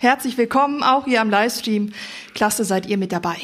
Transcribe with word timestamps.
Herzlich 0.00 0.38
willkommen 0.38 0.82
auch 0.82 1.04
hier 1.04 1.20
am 1.20 1.28
Livestream. 1.28 1.92
Klasse 2.32 2.64
seid 2.64 2.86
ihr 2.86 2.96
mit 2.96 3.12
dabei. 3.12 3.36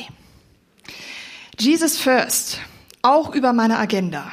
Jesus 1.59 1.99
First, 1.99 2.61
auch 3.03 3.35
über 3.35 3.53
meine 3.53 3.77
Agenda. 3.77 4.33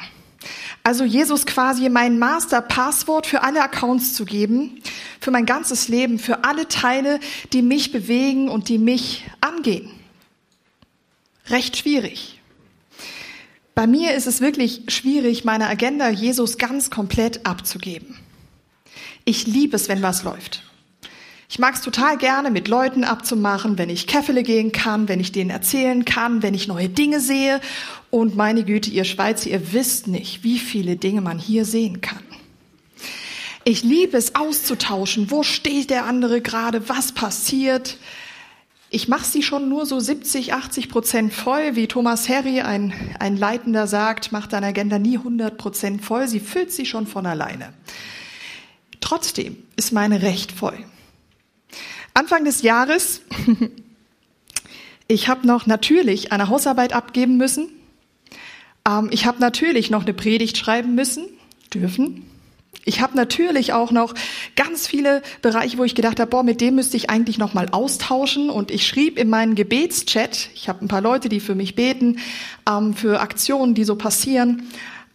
Also 0.82 1.04
Jesus 1.04 1.44
quasi 1.44 1.90
mein 1.90 2.18
Master-Passwort 2.18 3.26
für 3.26 3.42
alle 3.42 3.62
Accounts 3.62 4.14
zu 4.14 4.24
geben, 4.24 4.80
für 5.20 5.32
mein 5.32 5.44
ganzes 5.44 5.88
Leben, 5.88 6.18
für 6.18 6.44
alle 6.44 6.66
Teile, 6.66 7.20
die 7.52 7.60
mich 7.60 7.92
bewegen 7.92 8.48
und 8.48 8.70
die 8.70 8.78
mich 8.78 9.26
angehen. 9.42 9.90
Recht 11.48 11.76
schwierig. 11.76 12.40
Bei 13.74 13.86
mir 13.86 14.14
ist 14.14 14.26
es 14.26 14.40
wirklich 14.40 14.84
schwierig, 14.88 15.44
meine 15.44 15.68
Agenda 15.68 16.08
Jesus 16.08 16.56
ganz 16.56 16.88
komplett 16.88 17.44
abzugeben. 17.44 18.16
Ich 19.26 19.46
liebe 19.46 19.76
es, 19.76 19.90
wenn 19.90 20.00
was 20.00 20.22
läuft. 20.22 20.62
Ich 21.54 21.60
mag 21.60 21.76
es 21.76 21.82
total 21.82 22.18
gerne, 22.18 22.50
mit 22.50 22.66
Leuten 22.66 23.04
abzumachen, 23.04 23.78
wenn 23.78 23.88
ich 23.88 24.08
Käffele 24.08 24.42
gehen 24.42 24.72
kann, 24.72 25.08
wenn 25.08 25.20
ich 25.20 25.30
denen 25.30 25.50
erzählen 25.50 26.04
kann, 26.04 26.42
wenn 26.42 26.52
ich 26.52 26.66
neue 26.66 26.88
Dinge 26.88 27.20
sehe. 27.20 27.60
Und 28.10 28.34
meine 28.34 28.64
Güte, 28.64 28.90
ihr 28.90 29.04
Schweizer, 29.04 29.50
ihr 29.50 29.72
wisst 29.72 30.08
nicht, 30.08 30.42
wie 30.42 30.58
viele 30.58 30.96
Dinge 30.96 31.20
man 31.20 31.38
hier 31.38 31.64
sehen 31.64 32.00
kann. 32.00 32.24
Ich 33.62 33.84
liebe 33.84 34.16
es 34.16 34.34
auszutauschen. 34.34 35.30
Wo 35.30 35.44
steht 35.44 35.90
der 35.90 36.06
andere 36.06 36.40
gerade? 36.40 36.88
Was 36.88 37.12
passiert? 37.12 37.98
Ich 38.90 39.06
mache 39.06 39.24
sie 39.24 39.44
schon 39.44 39.68
nur 39.68 39.86
so 39.86 40.00
70, 40.00 40.54
80 40.54 40.88
Prozent 40.88 41.32
voll, 41.32 41.76
wie 41.76 41.86
Thomas 41.86 42.28
Harry, 42.28 42.62
ein, 42.62 42.92
ein 43.20 43.36
Leitender, 43.36 43.86
sagt, 43.86 44.32
macht 44.32 44.52
deine 44.54 44.66
Agenda 44.66 44.98
nie 44.98 45.18
100 45.18 45.56
Prozent 45.56 46.04
voll. 46.04 46.26
Sie 46.26 46.40
füllt 46.40 46.72
sie 46.72 46.84
schon 46.84 47.06
von 47.06 47.26
alleine. 47.26 47.72
Trotzdem 49.00 49.56
ist 49.76 49.92
meine 49.92 50.20
recht 50.22 50.50
voll. 50.50 50.84
Anfang 52.16 52.44
des 52.44 52.62
Jahres, 52.62 53.22
ich 55.08 55.28
habe 55.28 55.48
noch 55.48 55.66
natürlich 55.66 56.30
eine 56.30 56.48
Hausarbeit 56.48 56.92
abgeben 56.92 57.36
müssen. 57.36 57.68
Ähm, 58.88 59.08
ich 59.10 59.26
habe 59.26 59.40
natürlich 59.40 59.90
noch 59.90 60.02
eine 60.02 60.14
Predigt 60.14 60.56
schreiben 60.56 60.94
müssen, 60.94 61.26
dürfen. 61.74 62.24
Ich 62.84 63.00
habe 63.00 63.16
natürlich 63.16 63.72
auch 63.72 63.90
noch 63.90 64.14
ganz 64.54 64.86
viele 64.86 65.22
Bereiche, 65.42 65.76
wo 65.76 65.84
ich 65.84 65.96
gedacht 65.96 66.20
habe, 66.20 66.30
boah, 66.30 66.44
mit 66.44 66.60
dem 66.60 66.76
müsste 66.76 66.96
ich 66.96 67.10
eigentlich 67.10 67.38
noch 67.38 67.52
mal 67.52 67.68
austauschen. 67.70 68.48
Und 68.48 68.70
ich 68.70 68.86
schrieb 68.86 69.18
in 69.18 69.28
meinen 69.28 69.56
Gebetschat, 69.56 70.50
ich 70.54 70.68
habe 70.68 70.84
ein 70.84 70.88
paar 70.88 71.00
Leute, 71.00 71.28
die 71.28 71.40
für 71.40 71.56
mich 71.56 71.74
beten, 71.74 72.20
ähm, 72.70 72.94
für 72.94 73.20
Aktionen, 73.20 73.74
die 73.74 73.84
so 73.84 73.96
passieren, 73.96 74.68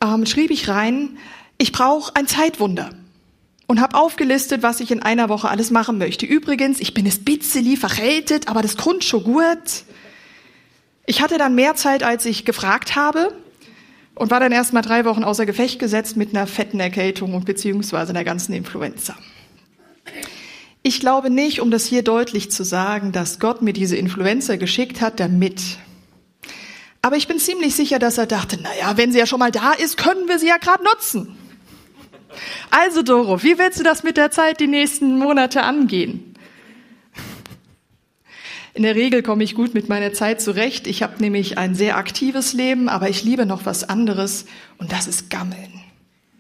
ähm, 0.03 0.25
schrieb 0.25 0.51
ich 0.51 0.67
rein, 0.67 1.17
ich 1.57 1.71
brauche 1.71 2.13
ein 2.15 2.27
Zeitwunder 2.27 2.89
und 3.69 3.79
habe 3.79 3.95
aufgelistet, 3.95 4.63
was 4.63 4.79
ich 4.79 4.89
in 4.89 5.03
einer 5.03 5.29
Woche 5.29 5.47
alles 5.47 5.69
machen 5.69 5.99
möchte. 5.99 6.25
Übrigens, 6.25 6.79
ich 6.79 6.95
bin 6.95 7.05
es 7.05 7.23
bitzeli 7.23 7.77
verhältet, 7.77 8.47
aber 8.47 8.63
das 8.63 8.77
kommt 8.77 9.03
schon 9.03 9.23
gut. 9.23 9.83
Ich 11.05 11.21
hatte 11.21 11.37
dann 11.37 11.53
mehr 11.53 11.75
Zeit, 11.75 12.01
als 12.01 12.25
ich 12.25 12.45
gefragt 12.45 12.95
habe 12.95 13.31
und 14.15 14.31
war 14.31 14.39
dann 14.39 14.51
erst 14.51 14.73
mal 14.73 14.81
drei 14.81 15.05
Wochen 15.05 15.23
außer 15.23 15.45
Gefecht 15.45 15.77
gesetzt 15.77 16.17
mit 16.17 16.35
einer 16.35 16.47
fetten 16.47 16.79
Erkältung 16.79 17.35
und 17.35 17.45
beziehungsweise 17.45 18.09
einer 18.09 18.23
ganzen 18.23 18.53
Influenza. 18.53 19.15
Ich 20.81 20.99
glaube 20.99 21.29
nicht, 21.29 21.61
um 21.61 21.69
das 21.69 21.85
hier 21.85 22.01
deutlich 22.01 22.49
zu 22.49 22.63
sagen, 22.63 23.11
dass 23.11 23.37
Gott 23.37 23.61
mir 23.61 23.73
diese 23.73 23.97
Influenza 23.97 24.55
geschickt 24.55 24.99
hat, 24.99 25.19
damit. 25.19 25.61
Aber 27.03 27.17
ich 27.17 27.27
bin 27.27 27.37
ziemlich 27.37 27.75
sicher, 27.75 27.99
dass 27.99 28.17
er 28.17 28.25
dachte, 28.25 28.57
na 28.59 28.69
ja, 28.79 28.97
wenn 28.97 29.11
sie 29.11 29.19
ja 29.19 29.27
schon 29.27 29.37
mal 29.37 29.51
da 29.51 29.73
ist, 29.73 29.95
können 29.97 30.27
wir 30.27 30.39
sie 30.39 30.47
ja 30.47 30.57
gerade 30.57 30.83
nutzen. 30.83 31.35
Also 32.69 33.01
Doro, 33.01 33.43
wie 33.43 33.57
willst 33.57 33.79
du 33.79 33.83
das 33.83 34.03
mit 34.03 34.17
der 34.17 34.31
Zeit 34.31 34.59
die 34.59 34.67
nächsten 34.67 35.17
Monate 35.17 35.63
angehen? 35.63 36.35
In 38.73 38.83
der 38.83 38.95
Regel 38.95 39.23
komme 39.23 39.43
ich 39.43 39.55
gut 39.55 39.73
mit 39.73 39.89
meiner 39.89 40.13
Zeit 40.13 40.41
zurecht. 40.41 40.87
Ich 40.87 41.03
habe 41.03 41.15
nämlich 41.19 41.57
ein 41.57 41.75
sehr 41.75 41.97
aktives 41.97 42.53
Leben, 42.53 42.87
aber 42.87 43.09
ich 43.09 43.23
liebe 43.23 43.45
noch 43.45 43.65
was 43.65 43.83
anderes 43.83 44.45
und 44.77 44.91
das 44.91 45.07
ist 45.07 45.29
Gammeln. 45.29 45.81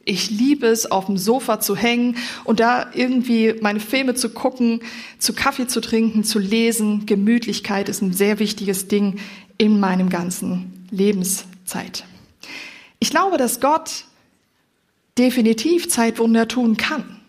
Ich 0.05 0.29
liebe 0.29 0.67
es, 0.67 0.89
auf 0.89 1.07
dem 1.07 1.17
Sofa 1.17 1.59
zu 1.59 1.75
hängen 1.75 2.17
und 2.43 2.59
da 2.59 2.89
irgendwie 2.93 3.55
meine 3.61 3.79
Filme 3.79 4.15
zu 4.15 4.29
gucken, 4.29 4.81
zu 5.17 5.33
Kaffee 5.33 5.67
zu 5.67 5.81
trinken, 5.81 6.23
zu 6.23 6.39
lesen. 6.39 7.05
Gemütlichkeit 7.05 7.89
ist 7.89 8.01
ein 8.01 8.13
sehr 8.13 8.39
wichtiges 8.39 8.87
Ding 8.87 9.19
in 9.57 9.79
meinem 9.79 10.09
ganzen 10.09 10.87
Lebenszeit. 10.89 12.05
Ich 12.99 13.09
glaube, 13.09 13.37
dass 13.37 13.59
Gott 13.59 14.05
definitiv 15.19 15.89
Zeitwunder 15.89 16.47
tun 16.47 16.77
kann. 16.77 17.19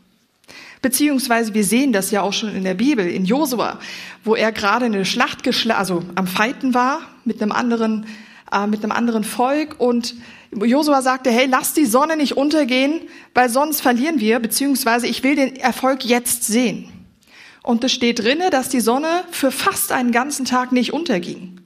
Beziehungsweise 0.82 1.52
wir 1.52 1.64
sehen 1.64 1.92
das 1.92 2.10
ja 2.10 2.22
auch 2.22 2.32
schon 2.32 2.54
in 2.54 2.64
der 2.64 2.74
Bibel, 2.74 3.06
in 3.06 3.26
Josua, 3.26 3.78
wo 4.24 4.34
er 4.34 4.50
gerade 4.52 4.86
eine 4.86 5.04
Schlacht 5.04 5.42
geschlagen, 5.42 5.78
also 5.78 6.02
am 6.14 6.26
Feiten 6.26 6.72
war 6.72 7.00
mit 7.26 7.42
einem 7.42 7.52
anderen, 7.52 8.06
äh, 8.50 8.66
mit 8.66 8.82
einem 8.82 8.92
anderen 8.92 9.24
Volk 9.24 9.76
und 9.78 10.14
Josua 10.52 11.02
sagte, 11.02 11.30
hey, 11.30 11.46
lass 11.46 11.74
die 11.74 11.84
Sonne 11.84 12.16
nicht 12.16 12.36
untergehen, 12.36 13.02
weil 13.34 13.50
sonst 13.50 13.82
verlieren 13.82 14.20
wir, 14.20 14.38
beziehungsweise 14.40 15.06
ich 15.06 15.22
will 15.22 15.36
den 15.36 15.56
Erfolg 15.56 16.04
jetzt 16.04 16.44
sehen. 16.44 16.90
Und 17.62 17.84
es 17.84 17.92
steht 17.92 18.20
drinne, 18.20 18.50
dass 18.50 18.68
die 18.70 18.80
Sonne 18.80 19.24
für 19.30 19.52
fast 19.52 19.92
einen 19.92 20.12
ganzen 20.12 20.46
Tag 20.46 20.72
nicht 20.72 20.92
unterging. 20.92 21.59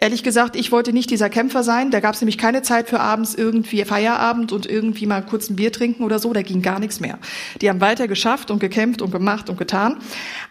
Ehrlich 0.00 0.22
gesagt, 0.22 0.54
ich 0.54 0.70
wollte 0.70 0.92
nicht 0.92 1.10
dieser 1.10 1.28
Kämpfer 1.28 1.64
sein. 1.64 1.90
Da 1.90 1.98
gab 1.98 2.14
es 2.14 2.20
nämlich 2.20 2.38
keine 2.38 2.62
Zeit 2.62 2.88
für 2.88 3.00
abends 3.00 3.34
irgendwie 3.34 3.84
Feierabend 3.84 4.52
und 4.52 4.64
irgendwie 4.64 5.06
mal 5.06 5.22
kurz 5.26 5.50
ein 5.50 5.56
Bier 5.56 5.72
trinken 5.72 6.04
oder 6.04 6.20
so. 6.20 6.32
Da 6.32 6.42
ging 6.42 6.62
gar 6.62 6.78
nichts 6.78 7.00
mehr. 7.00 7.18
Die 7.60 7.68
haben 7.68 7.80
weiter 7.80 8.06
geschafft 8.06 8.52
und 8.52 8.60
gekämpft 8.60 9.02
und 9.02 9.10
gemacht 9.10 9.50
und 9.50 9.58
getan. 9.58 9.98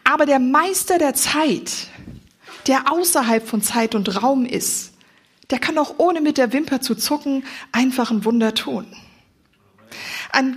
Aber 0.04 0.26
der 0.26 0.40
Meister 0.40 0.98
der 0.98 1.14
Zeit, 1.14 1.88
der 2.68 2.92
außerhalb 2.92 3.48
von 3.48 3.62
Zeit 3.62 3.96
und 3.96 4.22
Raum 4.22 4.46
ist, 4.46 4.92
der 5.50 5.60
kann 5.60 5.78
auch 5.78 5.96
ohne 5.98 6.20
mit 6.20 6.38
der 6.38 6.52
Wimper 6.52 6.82
zu 6.82 6.94
zucken 6.94 7.46
einfach 7.72 8.12
ein 8.12 8.26
Wunder 8.26 8.54
tun. 8.54 8.86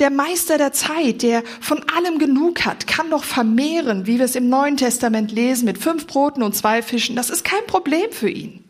Der 0.01 0.11
Meister 0.11 0.59
der 0.59 0.73
Zeit, 0.73 1.23
der 1.23 1.45
von 1.61 1.81
allem 1.97 2.19
genug 2.19 2.67
hat, 2.67 2.89
kann 2.89 3.09
doch 3.09 3.23
vermehren, 3.23 4.09
wie 4.09 4.19
wir 4.19 4.25
es 4.25 4.35
im 4.35 4.49
Neuen 4.49 4.77
Testament 4.77 5.31
lesen, 5.31 5.65
mit 5.65 5.79
fünf 5.79 6.09
Broten 6.09 6.43
und 6.43 6.57
zwei 6.57 6.83
Fischen. 6.83 7.15
Das 7.15 7.31
ist 7.31 7.45
kein 7.45 7.65
Problem 7.69 8.11
für 8.11 8.29
ihn. 8.29 8.65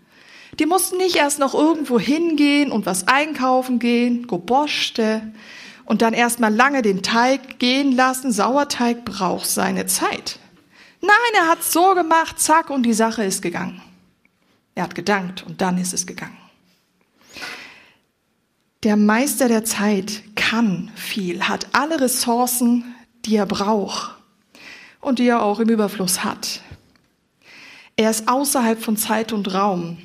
Die 0.59 0.67
mussten 0.67 0.97
nicht 0.97 1.17
erst 1.17 1.39
noch 1.39 1.55
irgendwo 1.55 1.99
hingehen 1.99 2.73
und 2.73 2.87
was 2.87 3.07
einkaufen 3.09 3.79
gehen, 3.79 4.27
Goboste, 4.27 5.33
und 5.85 6.03
dann 6.03 6.13
erstmal 6.15 6.55
lange 6.55 6.83
den 6.83 7.03
Teig 7.03 7.59
gehen 7.59 7.97
lassen. 7.97 8.31
Sauerteig 8.31 9.05
braucht 9.05 9.47
seine 9.47 9.87
Zeit. 9.87 10.39
Nein, 11.01 11.11
er 11.35 11.49
hat 11.49 11.65
so 11.65 11.95
gemacht, 11.95 12.39
zack, 12.39 12.71
und 12.71 12.85
die 12.85 12.93
Sache 12.93 13.25
ist 13.25 13.43
gegangen. 13.43 13.83
Er 14.75 14.85
hat 14.85 14.95
gedankt 14.95 15.45
und 15.47 15.61
dann 15.61 15.79
ist 15.79 15.93
es 15.93 16.07
gegangen. 16.07 16.37
Der 18.83 18.97
Meister 18.97 19.49
der 19.49 19.65
Zeit 19.65 20.23
kann 20.37 20.91
viel, 20.95 21.49
hat 21.49 21.67
alle 21.73 22.01
Ressourcen, 22.01 22.95
die 23.25 23.37
er 23.37 23.47
braucht 23.47 24.17
und 25.01 25.19
die 25.19 25.27
er 25.27 25.43
auch 25.43 25.61
im 25.61 25.69
Überfluss 25.69 26.25
hat. 26.25 26.63
Er 27.97 28.11
ist 28.11 28.29
außerhalb 28.29 28.83
von 28.83 28.97
Zeit 28.97 29.33
und 29.33 29.53
Raum. 29.53 29.99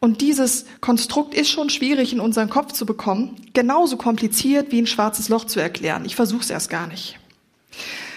Und 0.00 0.20
dieses 0.20 0.66
Konstrukt 0.80 1.34
ist 1.34 1.50
schon 1.50 1.70
schwierig 1.70 2.12
in 2.12 2.20
unseren 2.20 2.50
Kopf 2.50 2.72
zu 2.72 2.86
bekommen, 2.86 3.36
genauso 3.54 3.96
kompliziert 3.96 4.70
wie 4.70 4.80
ein 4.80 4.86
schwarzes 4.86 5.28
Loch 5.28 5.44
zu 5.44 5.60
erklären. 5.60 6.04
Ich 6.04 6.16
versuche 6.16 6.42
es 6.42 6.50
erst 6.50 6.70
gar 6.70 6.86
nicht. 6.86 7.18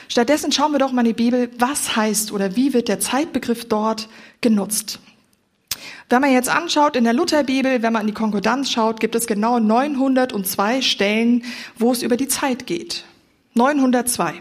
Stattdessen 0.07 0.51
schauen 0.51 0.71
wir 0.71 0.79
doch 0.79 0.91
mal 0.91 1.01
in 1.01 1.07
die 1.07 1.23
Bibel, 1.23 1.49
was 1.57 1.95
heißt 1.95 2.31
oder 2.31 2.55
wie 2.55 2.73
wird 2.73 2.87
der 2.87 2.99
Zeitbegriff 2.99 3.65
dort 3.65 4.09
genutzt. 4.41 4.99
Wenn 6.09 6.21
man 6.21 6.33
jetzt 6.33 6.49
anschaut 6.49 6.95
in 6.95 7.03
der 7.03 7.13
Lutherbibel, 7.13 7.83
wenn 7.83 7.93
man 7.93 8.01
in 8.01 8.07
die 8.07 8.13
Konkordanz 8.13 8.71
schaut, 8.71 8.99
gibt 8.99 9.13
es 9.13 9.27
genau 9.27 9.59
902 9.59 10.81
Stellen, 10.81 11.43
wo 11.77 11.91
es 11.91 12.01
über 12.01 12.17
die 12.17 12.27
Zeit 12.27 12.65
geht. 12.65 13.05
902. 13.53 14.33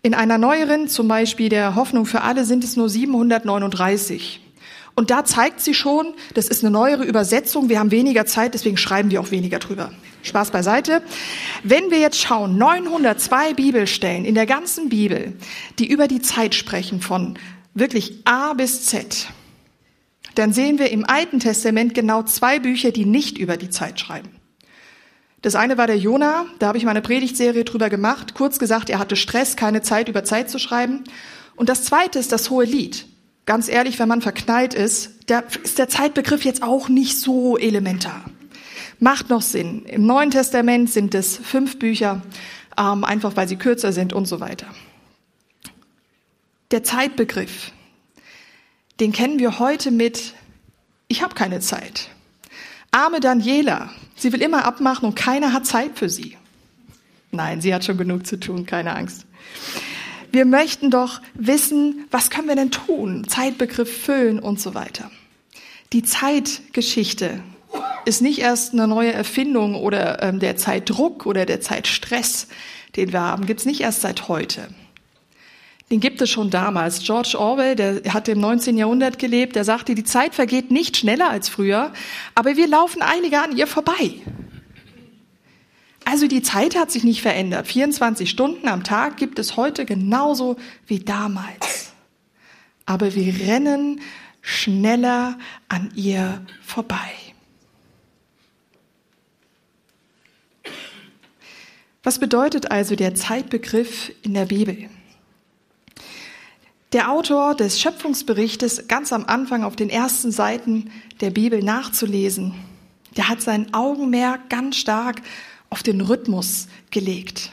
In 0.00 0.14
einer 0.14 0.38
neueren, 0.38 0.88
zum 0.88 1.06
Beispiel 1.06 1.50
der 1.50 1.74
Hoffnung 1.74 2.06
für 2.06 2.22
alle, 2.22 2.46
sind 2.46 2.64
es 2.64 2.76
nur 2.76 2.88
739. 2.88 4.40
Und 4.98 5.10
da 5.10 5.24
zeigt 5.24 5.60
sie 5.60 5.74
schon, 5.74 6.12
das 6.34 6.48
ist 6.48 6.64
eine 6.64 6.72
neuere 6.72 7.04
Übersetzung, 7.04 7.68
wir 7.68 7.78
haben 7.78 7.92
weniger 7.92 8.26
Zeit, 8.26 8.54
deswegen 8.54 8.76
schreiben 8.76 9.12
wir 9.12 9.20
auch 9.20 9.30
weniger 9.30 9.60
drüber. 9.60 9.92
Spaß 10.24 10.50
beiseite. 10.50 11.02
Wenn 11.62 11.92
wir 11.92 12.00
jetzt 12.00 12.18
schauen, 12.18 12.58
902 12.58 13.54
Bibelstellen 13.54 14.24
in 14.24 14.34
der 14.34 14.46
ganzen 14.46 14.88
Bibel, 14.88 15.34
die 15.78 15.86
über 15.86 16.08
die 16.08 16.20
Zeit 16.20 16.56
sprechen, 16.56 17.00
von 17.00 17.38
wirklich 17.74 18.22
A 18.24 18.54
bis 18.54 18.86
Z, 18.86 19.28
dann 20.34 20.52
sehen 20.52 20.80
wir 20.80 20.90
im 20.90 21.08
Alten 21.08 21.38
Testament 21.38 21.94
genau 21.94 22.24
zwei 22.24 22.58
Bücher, 22.58 22.90
die 22.90 23.04
nicht 23.04 23.38
über 23.38 23.56
die 23.56 23.70
Zeit 23.70 24.00
schreiben. 24.00 24.30
Das 25.42 25.54
eine 25.54 25.78
war 25.78 25.86
der 25.86 25.98
Jona, 25.98 26.46
da 26.58 26.66
habe 26.66 26.78
ich 26.78 26.84
meine 26.84 27.02
Predigtserie 27.02 27.62
drüber 27.62 27.88
gemacht. 27.88 28.34
Kurz 28.34 28.58
gesagt, 28.58 28.90
er 28.90 28.98
hatte 28.98 29.14
Stress, 29.14 29.54
keine 29.54 29.80
Zeit 29.80 30.08
über 30.08 30.24
Zeit 30.24 30.50
zu 30.50 30.58
schreiben. 30.58 31.04
Und 31.54 31.68
das 31.68 31.84
zweite 31.84 32.18
ist 32.18 32.32
das 32.32 32.50
hohe 32.50 32.64
Lied 32.64 33.06
ganz 33.48 33.66
ehrlich, 33.68 33.98
wenn 33.98 34.08
man 34.08 34.20
verknallt 34.20 34.74
ist, 34.74 35.10
da 35.26 35.38
ist 35.38 35.78
der 35.78 35.88
Zeitbegriff 35.88 36.44
jetzt 36.44 36.62
auch 36.62 36.90
nicht 36.90 37.18
so 37.18 37.56
elementar. 37.56 38.26
Macht 39.00 39.30
noch 39.30 39.40
Sinn. 39.40 39.86
Im 39.86 40.04
Neuen 40.04 40.30
Testament 40.30 40.90
sind 40.90 41.14
es 41.14 41.38
fünf 41.38 41.78
Bücher, 41.78 42.20
ähm, 42.78 43.04
einfach 43.04 43.36
weil 43.36 43.48
sie 43.48 43.56
kürzer 43.56 43.92
sind 43.94 44.12
und 44.12 44.26
so 44.26 44.40
weiter. 44.40 44.66
Der 46.72 46.84
Zeitbegriff, 46.84 47.72
den 49.00 49.12
kennen 49.12 49.38
wir 49.38 49.58
heute 49.58 49.92
mit 49.92 50.34
Ich 51.08 51.22
habe 51.22 51.34
keine 51.34 51.60
Zeit. 51.60 52.10
Arme 52.90 53.20
Daniela, 53.20 53.88
sie 54.14 54.30
will 54.34 54.42
immer 54.42 54.66
abmachen 54.66 55.08
und 55.08 55.14
keiner 55.14 55.54
hat 55.54 55.64
Zeit 55.64 55.92
für 55.94 56.10
sie. 56.10 56.36
Nein, 57.30 57.62
sie 57.62 57.74
hat 57.74 57.82
schon 57.82 57.96
genug 57.96 58.26
zu 58.26 58.38
tun, 58.38 58.66
keine 58.66 58.94
Angst. 58.94 59.24
Wir 60.30 60.44
möchten 60.44 60.90
doch 60.90 61.20
wissen, 61.34 62.06
was 62.10 62.30
können 62.30 62.48
wir 62.48 62.56
denn 62.56 62.70
tun? 62.70 63.26
Zeitbegriff 63.28 64.04
füllen 64.04 64.38
und 64.38 64.60
so 64.60 64.74
weiter. 64.74 65.10
Die 65.92 66.02
Zeitgeschichte 66.02 67.40
ist 68.04 68.20
nicht 68.20 68.40
erst 68.40 68.72
eine 68.72 68.86
neue 68.86 69.12
Erfindung 69.12 69.74
oder 69.74 70.22
ähm, 70.22 70.38
der 70.38 70.56
Zeitdruck 70.56 71.26
oder 71.26 71.46
der 71.46 71.60
Zeitstress, 71.60 72.48
den 72.96 73.12
wir 73.12 73.20
haben, 73.20 73.46
gibt's 73.46 73.64
nicht 73.64 73.80
erst 73.80 74.02
seit 74.02 74.28
heute. 74.28 74.68
Den 75.90 76.00
gibt 76.00 76.20
es 76.20 76.28
schon 76.28 76.50
damals. 76.50 77.02
George 77.02 77.36
Orwell, 77.38 77.74
der 77.74 78.12
hat 78.12 78.28
im 78.28 78.40
19. 78.40 78.76
Jahrhundert 78.76 79.18
gelebt, 79.18 79.56
der 79.56 79.64
sagte, 79.64 79.94
die 79.94 80.04
Zeit 80.04 80.34
vergeht 80.34 80.70
nicht 80.70 80.98
schneller 80.98 81.30
als 81.30 81.48
früher, 81.48 81.92
aber 82.34 82.56
wir 82.56 82.68
laufen 82.68 83.00
einige 83.00 83.40
an 83.40 83.56
ihr 83.56 83.66
vorbei. 83.66 84.20
Also 86.10 86.26
die 86.26 86.40
Zeit 86.40 86.74
hat 86.74 86.90
sich 86.90 87.04
nicht 87.04 87.20
verändert. 87.20 87.66
24 87.66 88.30
Stunden 88.30 88.66
am 88.66 88.82
Tag 88.82 89.18
gibt 89.18 89.38
es 89.38 89.58
heute 89.58 89.84
genauso 89.84 90.56
wie 90.86 91.00
damals. 91.00 91.92
Aber 92.86 93.14
wir 93.14 93.46
rennen 93.46 94.00
schneller 94.40 95.38
an 95.68 95.92
ihr 95.94 96.40
vorbei. 96.62 97.10
Was 102.02 102.18
bedeutet 102.18 102.70
also 102.70 102.96
der 102.96 103.14
Zeitbegriff 103.14 104.10
in 104.22 104.32
der 104.32 104.46
Bibel? 104.46 104.88
Der 106.94 107.10
Autor 107.10 107.54
des 107.54 107.82
Schöpfungsberichtes 107.82 108.88
ganz 108.88 109.12
am 109.12 109.26
Anfang 109.26 109.62
auf 109.62 109.76
den 109.76 109.90
ersten 109.90 110.30
Seiten 110.30 110.90
der 111.20 111.28
Bibel 111.28 111.62
nachzulesen, 111.62 112.54
der 113.18 113.28
hat 113.28 113.42
sein 113.42 113.74
Augenmerk 113.74 114.48
ganz 114.48 114.76
stark 114.76 115.20
auf 115.70 115.82
den 115.82 116.00
Rhythmus 116.00 116.68
gelegt. 116.90 117.50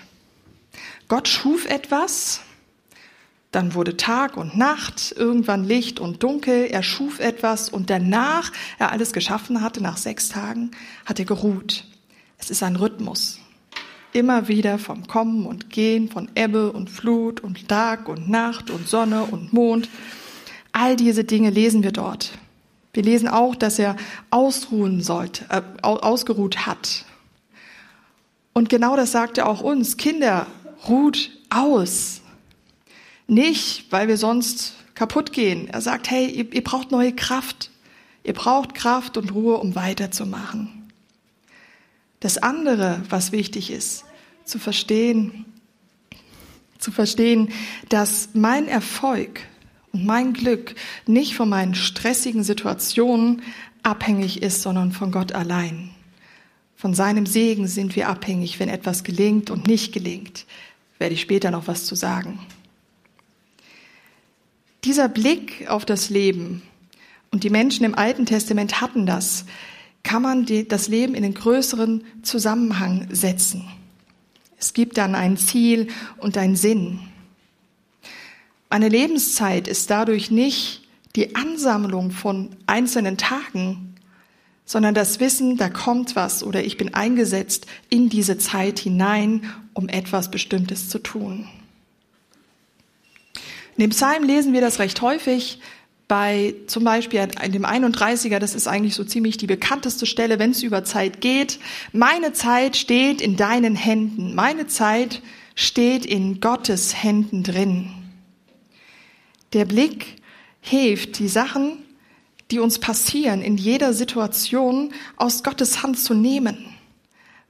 Gott 1.07 1.27
schuf 1.27 1.65
etwas, 1.65 2.41
dann 3.51 3.73
wurde 3.73 3.95
Tag 3.95 4.37
und 4.37 4.57
Nacht, 4.57 5.13
irgendwann 5.15 5.63
Licht 5.63 5.99
und 5.99 6.23
Dunkel, 6.23 6.65
er 6.65 6.83
schuf 6.83 7.19
etwas 7.19 7.69
und 7.69 7.89
danach 7.89 8.51
er 8.79 8.91
alles 8.91 9.13
geschaffen 9.13 9.61
hatte, 9.61 9.81
nach 9.81 9.97
sechs 9.97 10.29
Tagen, 10.29 10.71
hat 11.05 11.19
er 11.19 11.25
geruht. 11.25 11.85
Es 12.37 12.49
ist 12.49 12.63
ein 12.63 12.75
Rhythmus 12.75 13.39
immer 14.15 14.47
wieder 14.47 14.79
vom 14.79 15.07
Kommen 15.07 15.45
und 15.45 15.69
Gehen, 15.69 16.09
von 16.09 16.29
Ebbe 16.35 16.71
und 16.71 16.89
Flut 16.89 17.41
und 17.41 17.67
Tag 17.67 18.07
und 18.07 18.29
Nacht 18.29 18.69
und 18.69 18.87
Sonne 18.87 19.23
und 19.25 19.51
Mond. 19.51 19.89
All 20.71 20.95
diese 20.95 21.25
Dinge 21.25 21.49
lesen 21.49 21.83
wir 21.83 21.91
dort. 21.91 22.31
Wir 22.93 23.03
lesen 23.03 23.27
auch, 23.27 23.55
dass 23.55 23.77
er 23.77 23.97
ausruhen 24.31 25.01
sollte, 25.01 25.45
äh, 25.49 25.61
ausgeruht 25.81 26.65
hat. 26.65 27.03
Und 28.57 28.69
genau 28.69 28.95
das 28.95 29.11
sagt 29.11 29.37
er 29.37 29.49
auch 29.49 29.59
uns. 29.59 29.97
Kinder, 29.97 30.47
ruht 30.87 31.29
aus. 31.49 32.21
Nicht, 33.27 33.91
weil 33.91 34.07
wir 34.07 34.17
sonst 34.17 34.75
kaputt 34.93 35.33
gehen. 35.33 35.67
Er 35.67 35.81
sagt, 35.81 36.09
hey, 36.09 36.27
ihr, 36.27 36.53
ihr 36.53 36.63
braucht 36.63 36.89
neue 36.89 37.13
Kraft. 37.13 37.69
Ihr 38.23 38.33
braucht 38.33 38.73
Kraft 38.73 39.17
und 39.17 39.33
Ruhe, 39.33 39.57
um 39.57 39.75
weiterzumachen. 39.75 40.89
Das 42.21 42.37
andere, 42.37 43.01
was 43.09 43.33
wichtig 43.33 43.71
ist, 43.71 44.05
zu 44.45 44.57
verstehen, 44.57 45.43
zu 46.79 46.93
verstehen, 46.93 47.49
dass 47.89 48.29
mein 48.33 48.69
Erfolg 48.69 49.41
und 49.91 50.05
mein 50.05 50.31
Glück 50.31 50.75
nicht 51.05 51.35
von 51.35 51.49
meinen 51.49 51.75
stressigen 51.75 52.45
Situationen 52.45 53.41
abhängig 53.83 54.41
ist, 54.41 54.61
sondern 54.61 54.93
von 54.93 55.11
Gott 55.11 55.33
allein. 55.33 55.94
Von 56.75 56.93
seinem 56.93 57.25
Segen 57.25 57.67
sind 57.67 57.95
wir 57.95 58.09
abhängig, 58.09 58.59
wenn 58.59 58.69
etwas 58.69 59.03
gelingt 59.03 59.49
und 59.49 59.67
nicht 59.67 59.93
gelingt. 59.93 60.45
Werde 60.97 61.13
ich 61.13 61.21
später 61.21 61.51
noch 61.51 61.67
was 61.67 61.85
zu 61.85 61.95
sagen. 61.95 62.39
Dieser 64.83 65.09
Blick 65.09 65.69
auf 65.69 65.85
das 65.85 66.09
Leben 66.09 66.61
und 67.31 67.43
die 67.43 67.49
Menschen 67.49 67.85
im 67.85 67.95
Alten 67.95 68.25
Testament 68.25 68.81
hatten 68.81 69.05
das, 69.05 69.45
kann 70.03 70.21
man 70.21 70.45
die, 70.45 70.67
das 70.67 70.87
Leben 70.87 71.15
in 71.15 71.23
den 71.23 71.33
größeren 71.33 72.03
Zusammenhang 72.21 73.07
setzen. 73.11 73.65
Es 74.59 74.73
gibt 74.73 74.97
dann 74.97 75.15
ein 75.15 75.37
Ziel 75.37 75.87
und 76.17 76.37
einen 76.37 76.55
Sinn. 76.55 76.99
Eine 78.69 78.89
Lebenszeit 78.89 79.67
ist 79.67 79.89
dadurch 79.89 80.29
nicht 80.31 80.83
die 81.15 81.35
Ansammlung 81.35 82.11
von 82.11 82.55
einzelnen 82.67 83.17
Tagen, 83.17 83.94
sondern 84.65 84.95
das 84.95 85.19
Wissen, 85.19 85.57
da 85.57 85.69
kommt 85.69 86.15
was 86.15 86.43
oder 86.43 86.63
ich 86.63 86.77
bin 86.77 86.93
eingesetzt 86.93 87.67
in 87.89 88.09
diese 88.09 88.37
Zeit 88.37 88.79
hinein, 88.79 89.51
um 89.73 89.87
etwas 89.87 90.31
Bestimmtes 90.31 90.89
zu 90.89 90.99
tun. 90.99 91.47
In 93.77 93.81
dem 93.81 93.89
Psalm 93.91 94.23
lesen 94.23 94.53
wir 94.53 94.61
das 94.61 94.79
recht 94.79 95.01
häufig, 95.01 95.59
bei 96.07 96.53
zum 96.67 96.83
Beispiel 96.83 97.27
in 97.43 97.51
dem 97.51 97.65
31er, 97.65 98.37
das 98.39 98.53
ist 98.53 98.67
eigentlich 98.67 98.95
so 98.95 99.03
ziemlich 99.03 99.37
die 99.37 99.47
bekannteste 99.47 100.05
Stelle, 100.05 100.37
wenn 100.37 100.51
es 100.51 100.61
über 100.61 100.83
Zeit 100.83 101.19
geht. 101.19 101.59
Meine 101.93 102.31
Zeit 102.33 102.77
steht 102.77 103.21
in 103.21 103.37
deinen 103.37 103.75
Händen. 103.75 104.35
Meine 104.35 104.67
Zeit 104.67 105.21
steht 105.55 106.05
in 106.05 106.41
Gottes 106.41 107.01
Händen 107.01 107.43
drin. 107.43 107.89
Der 109.53 109.65
Blick 109.65 110.21
hilft, 110.61 111.17
die 111.19 111.27
Sachen, 111.27 111.77
die 112.51 112.59
uns 112.59 112.79
passieren, 112.79 113.41
in 113.41 113.57
jeder 113.57 113.93
Situation 113.93 114.93
aus 115.17 115.43
Gottes 115.43 115.81
Hand 115.81 115.99
zu 115.99 116.13
nehmen, 116.13 116.65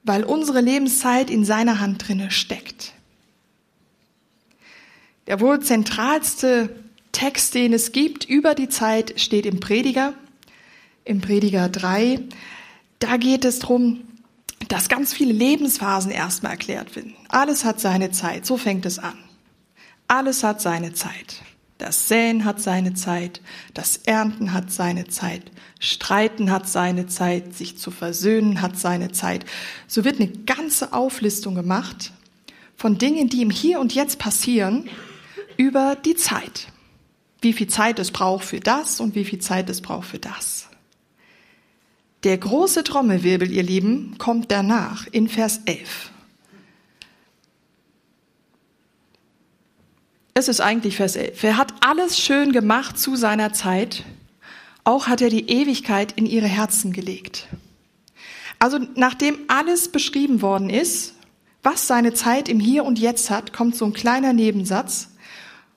weil 0.04 0.24
unsere 0.24 0.60
Lebenszeit 0.60 1.30
in 1.30 1.44
seiner 1.44 1.80
Hand 1.80 2.08
drinne 2.08 2.30
steckt. 2.30 2.92
Der 5.26 5.40
wohl 5.40 5.60
zentralste 5.60 6.70
Text, 7.12 7.54
den 7.54 7.72
es 7.72 7.92
gibt 7.92 8.24
über 8.24 8.54
die 8.54 8.68
Zeit, 8.68 9.20
steht 9.20 9.46
im 9.46 9.60
Prediger, 9.60 10.14
im 11.04 11.20
Prediger 11.20 11.68
3. 11.68 12.20
Da 12.98 13.16
geht 13.16 13.44
es 13.44 13.58
darum, 13.58 14.02
dass 14.68 14.88
ganz 14.88 15.12
viele 15.12 15.32
Lebensphasen 15.32 16.10
erstmal 16.10 16.52
erklärt 16.52 16.96
werden. 16.96 17.14
Alles 17.28 17.64
hat 17.64 17.80
seine 17.80 18.10
Zeit, 18.10 18.46
so 18.46 18.56
fängt 18.56 18.86
es 18.86 18.98
an. 18.98 19.18
Alles 20.08 20.44
hat 20.44 20.60
seine 20.60 20.94
Zeit. 20.94 21.42
Das 21.78 22.08
Säen 22.08 22.44
hat 22.44 22.60
seine 22.60 22.94
Zeit, 22.94 23.42
das 23.74 23.98
Ernten 23.98 24.52
hat 24.52 24.72
seine 24.72 25.08
Zeit, 25.08 25.42
Streiten 25.78 26.50
hat 26.50 26.68
seine 26.68 27.06
Zeit, 27.06 27.54
sich 27.54 27.76
zu 27.76 27.90
versöhnen 27.90 28.62
hat 28.62 28.78
seine 28.78 29.12
Zeit. 29.12 29.44
So 29.86 30.04
wird 30.04 30.18
eine 30.18 30.28
ganze 30.28 30.92
Auflistung 30.94 31.54
gemacht 31.54 32.12
von 32.76 32.96
Dingen, 32.96 33.28
die 33.28 33.42
im 33.42 33.50
Hier 33.50 33.80
und 33.80 33.94
Jetzt 33.94 34.18
passieren, 34.18 34.88
über 35.58 35.96
die 35.96 36.14
Zeit 36.14 36.68
wie 37.46 37.52
viel 37.52 37.68
Zeit 37.68 37.98
es 37.98 38.10
braucht 38.10 38.44
für 38.44 38.60
das 38.60 39.00
und 39.00 39.14
wie 39.14 39.24
viel 39.24 39.38
Zeit 39.38 39.70
es 39.70 39.80
braucht 39.80 40.08
für 40.08 40.18
das. 40.18 40.68
Der 42.24 42.38
große 42.38 42.82
Trommelwirbel, 42.82 43.50
ihr 43.50 43.62
Lieben, 43.62 44.16
kommt 44.18 44.50
danach 44.50 45.06
in 45.12 45.28
Vers 45.28 45.60
11. 45.66 46.10
Es 50.38 50.48
ist 50.48 50.60
eigentlich 50.60 50.96
Vers 50.96 51.16
11. 51.16 51.44
Er 51.44 51.56
hat 51.56 51.72
alles 51.80 52.18
schön 52.18 52.52
gemacht 52.52 52.98
zu 52.98 53.16
seiner 53.16 53.54
Zeit. 53.54 54.04
Auch 54.84 55.06
hat 55.06 55.22
er 55.22 55.30
die 55.30 55.48
Ewigkeit 55.48 56.12
in 56.12 56.26
ihre 56.26 56.46
Herzen 56.46 56.92
gelegt. 56.92 57.46
Also 58.58 58.78
nachdem 58.96 59.38
alles 59.48 59.88
beschrieben 59.88 60.42
worden 60.42 60.68
ist, 60.68 61.14
was 61.62 61.86
seine 61.86 62.12
Zeit 62.12 62.50
im 62.50 62.60
Hier 62.60 62.84
und 62.84 62.98
Jetzt 62.98 63.30
hat, 63.30 63.54
kommt 63.54 63.76
so 63.76 63.86
ein 63.86 63.94
kleiner 63.94 64.34
Nebensatz. 64.34 65.08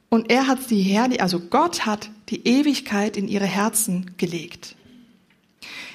Und 0.09 0.29
er 0.29 0.47
hat 0.47 0.69
die 0.69 0.81
Herrlichkeit, 0.81 1.21
also 1.21 1.39
Gott 1.39 1.85
hat 1.85 2.09
die 2.27 2.45
Ewigkeit 2.45 3.15
in 3.15 3.29
ihre 3.29 3.45
Herzen 3.45 4.11
gelegt. 4.17 4.75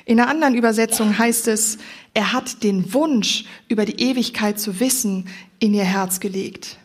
In 0.06 0.18
einer 0.18 0.30
anderen 0.30 0.54
Übersetzung 0.54 1.18
heißt 1.18 1.49
es, 1.49 1.76
er 2.14 2.33
hat 2.33 2.62
den 2.62 2.94
Wunsch, 2.94 3.44
über 3.68 3.85
die 3.85 4.00
Ewigkeit 4.00 4.59
zu 4.59 4.80
wissen, 4.80 5.28
in 5.59 5.75
ihr 5.75 5.85
Herz 5.85 6.18
gelegt. 6.18 6.78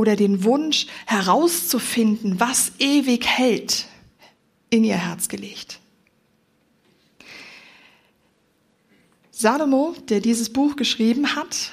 Oder 0.00 0.16
den 0.16 0.44
Wunsch, 0.44 0.86
herauszufinden, 1.04 2.40
was 2.40 2.72
ewig 2.78 3.26
hält, 3.26 3.84
in 4.70 4.82
ihr 4.82 4.96
Herz 4.96 5.28
gelegt. 5.28 5.78
Salomo, 9.30 9.94
der 10.08 10.20
dieses 10.20 10.54
Buch 10.54 10.76
geschrieben 10.76 11.36
hat, 11.36 11.72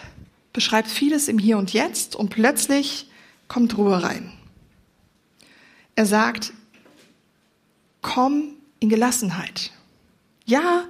beschreibt 0.51 0.89
vieles 0.89 1.29
im 1.29 1.39
Hier 1.39 1.57
und 1.57 1.71
Jetzt 1.71 2.17
und 2.17 2.27
plötzlich 2.27 3.09
kommt 3.47 3.77
Ruhe 3.77 4.03
rein. 4.03 4.33
Er 5.95 6.05
sagt, 6.05 6.51
komm 8.01 8.55
in 8.81 8.89
Gelassenheit. 8.89 9.71
Ja, 10.43 10.83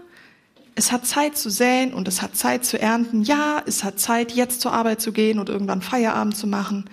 es 0.73 0.91
hat 0.91 1.05
Zeit 1.05 1.37
zu 1.37 1.51
säen 1.51 1.93
und 1.93 2.07
es 2.07 2.23
hat 2.23 2.35
Zeit 2.35 2.65
zu 2.65 2.81
ernten. 2.81 3.21
Ja, 3.21 3.61
es 3.67 3.83
hat 3.83 3.99
Zeit, 3.99 4.31
jetzt 4.31 4.61
zur 4.61 4.73
Arbeit 4.73 5.01
zu 5.01 5.11
gehen 5.11 5.37
und 5.37 5.49
irgendwann 5.49 5.83
Feierabend 5.83 6.35
zu 6.35 6.47
machen. 6.47 6.89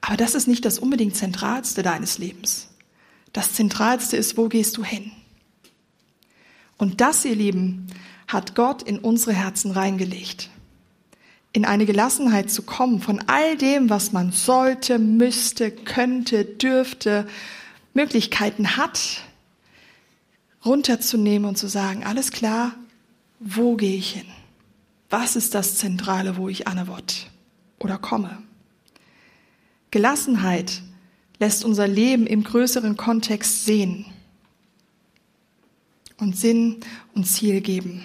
Aber 0.00 0.16
das 0.16 0.34
ist 0.34 0.48
nicht 0.48 0.64
das 0.64 0.78
unbedingt 0.78 1.16
Zentralste 1.16 1.82
deines 1.82 2.18
Lebens. 2.18 2.68
Das 3.32 3.52
Zentralste 3.52 4.16
ist, 4.16 4.36
wo 4.36 4.48
gehst 4.48 4.76
du 4.76 4.84
hin? 4.84 5.12
Und 6.76 7.00
das, 7.00 7.24
ihr 7.24 7.34
Lieben, 7.34 7.88
hat 8.26 8.54
Gott 8.54 8.82
in 8.82 8.98
unsere 8.98 9.32
Herzen 9.32 9.72
reingelegt. 9.72 10.50
In 11.52 11.64
eine 11.64 11.86
Gelassenheit 11.86 12.50
zu 12.50 12.62
kommen 12.62 13.00
von 13.00 13.24
all 13.26 13.56
dem, 13.56 13.90
was 13.90 14.12
man 14.12 14.32
sollte, 14.32 14.98
müsste, 14.98 15.70
könnte, 15.70 16.44
dürfte, 16.44 17.26
Möglichkeiten 17.94 18.76
hat, 18.76 19.22
runterzunehmen 20.64 21.48
und 21.48 21.56
zu 21.56 21.68
sagen, 21.68 22.04
alles 22.04 22.30
klar, 22.30 22.74
wo 23.40 23.76
gehe 23.76 23.96
ich 23.96 24.12
hin? 24.12 24.26
Was 25.10 25.36
ist 25.36 25.54
das 25.54 25.76
Zentrale, 25.76 26.36
wo 26.36 26.48
ich 26.48 26.68
anewort 26.68 27.30
oder 27.78 27.98
komme? 27.98 28.42
Gelassenheit 29.90 30.82
lässt 31.38 31.64
unser 31.64 31.86
Leben 31.86 32.26
im 32.26 32.44
größeren 32.44 32.96
Kontext 32.96 33.64
sehen 33.64 34.06
und 36.18 36.36
Sinn 36.36 36.80
und 37.14 37.24
Ziel 37.24 37.60
geben. 37.60 38.02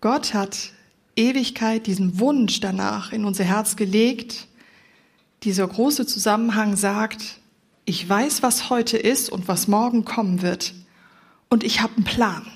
Gott 0.00 0.34
hat 0.34 0.72
Ewigkeit, 1.16 1.86
diesen 1.86 2.18
Wunsch 2.18 2.60
danach 2.60 3.12
in 3.12 3.24
unser 3.24 3.44
Herz 3.44 3.76
gelegt. 3.76 4.48
Dieser 5.44 5.66
große 5.66 6.06
Zusammenhang 6.06 6.76
sagt, 6.76 7.38
ich 7.84 8.06
weiß, 8.06 8.42
was 8.42 8.70
heute 8.70 8.98
ist 8.98 9.30
und 9.30 9.48
was 9.48 9.68
morgen 9.68 10.04
kommen 10.04 10.42
wird. 10.42 10.74
Und 11.48 11.64
ich 11.64 11.80
habe 11.80 11.94
einen 11.96 12.04
Plan. 12.04 12.46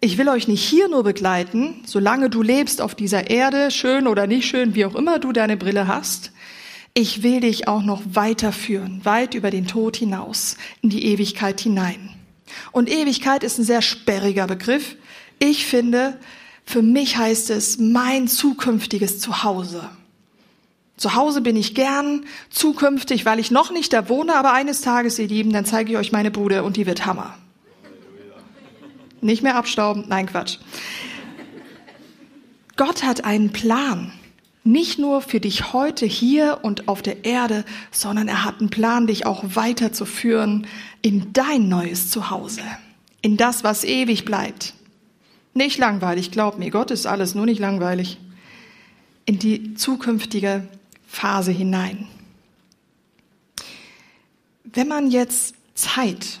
Ich 0.00 0.18
will 0.18 0.28
euch 0.28 0.46
nicht 0.46 0.62
hier 0.62 0.88
nur 0.88 1.04
begleiten, 1.04 1.82
solange 1.86 2.28
du 2.28 2.42
lebst 2.42 2.82
auf 2.82 2.94
dieser 2.94 3.30
Erde, 3.30 3.70
schön 3.70 4.06
oder 4.06 4.26
nicht 4.26 4.46
schön, 4.46 4.74
wie 4.74 4.84
auch 4.84 4.94
immer 4.94 5.18
du 5.18 5.32
deine 5.32 5.56
Brille 5.56 5.88
hast. 5.88 6.32
Ich 6.92 7.22
will 7.22 7.40
dich 7.40 7.66
auch 7.66 7.82
noch 7.82 8.02
weiterführen, 8.12 9.00
weit 9.04 9.34
über 9.34 9.50
den 9.50 9.66
Tod 9.66 9.96
hinaus, 9.96 10.56
in 10.82 10.90
die 10.90 11.06
Ewigkeit 11.06 11.60
hinein. 11.60 12.10
Und 12.72 12.90
Ewigkeit 12.90 13.42
ist 13.42 13.58
ein 13.58 13.64
sehr 13.64 13.82
sperriger 13.82 14.46
Begriff. 14.46 14.96
Ich 15.38 15.66
finde, 15.66 16.18
für 16.64 16.82
mich 16.82 17.16
heißt 17.16 17.50
es 17.50 17.78
mein 17.78 18.28
zukünftiges 18.28 19.18
Zuhause. 19.18 19.88
Zu 20.98 21.14
Hause 21.14 21.40
bin 21.40 21.56
ich 21.56 21.74
gern, 21.74 22.24
zukünftig, 22.50 23.24
weil 23.24 23.38
ich 23.38 23.50
noch 23.50 23.70
nicht 23.70 23.92
da 23.92 24.08
wohne, 24.08 24.34
aber 24.36 24.52
eines 24.52 24.82
Tages, 24.82 25.18
ihr 25.18 25.28
Lieben, 25.28 25.52
dann 25.52 25.64
zeige 25.64 25.92
ich 25.92 25.98
euch 25.98 26.12
meine 26.12 26.30
Bude 26.30 26.64
und 26.64 26.76
die 26.76 26.86
wird 26.86 27.06
Hammer. 27.06 27.36
Nicht 29.26 29.42
mehr 29.42 29.56
abstauben, 29.56 30.04
nein 30.06 30.26
Quatsch. 30.26 30.58
Gott 32.76 33.02
hat 33.02 33.24
einen 33.24 33.50
Plan. 33.50 34.12
Nicht 34.62 35.00
nur 35.00 35.20
für 35.20 35.40
dich 35.40 35.72
heute 35.72 36.06
hier 36.06 36.60
und 36.62 36.86
auf 36.86 37.02
der 37.02 37.24
Erde, 37.24 37.64
sondern 37.90 38.28
er 38.28 38.44
hat 38.44 38.60
einen 38.60 38.70
Plan, 38.70 39.08
dich 39.08 39.26
auch 39.26 39.42
weiterzuführen 39.56 40.68
in 41.02 41.32
dein 41.32 41.68
neues 41.68 42.08
Zuhause. 42.08 42.62
In 43.20 43.36
das, 43.36 43.64
was 43.64 43.82
ewig 43.82 44.24
bleibt. 44.24 44.74
Nicht 45.54 45.78
langweilig, 45.78 46.30
glaub 46.30 46.58
mir, 46.58 46.70
Gott 46.70 46.92
ist 46.92 47.06
alles, 47.06 47.34
nur 47.34 47.46
nicht 47.46 47.58
langweilig. 47.58 48.18
In 49.24 49.40
die 49.40 49.74
zukünftige 49.74 50.68
Phase 51.08 51.50
hinein. 51.50 52.06
Wenn 54.62 54.86
man 54.86 55.10
jetzt 55.10 55.56
Zeit 55.74 56.38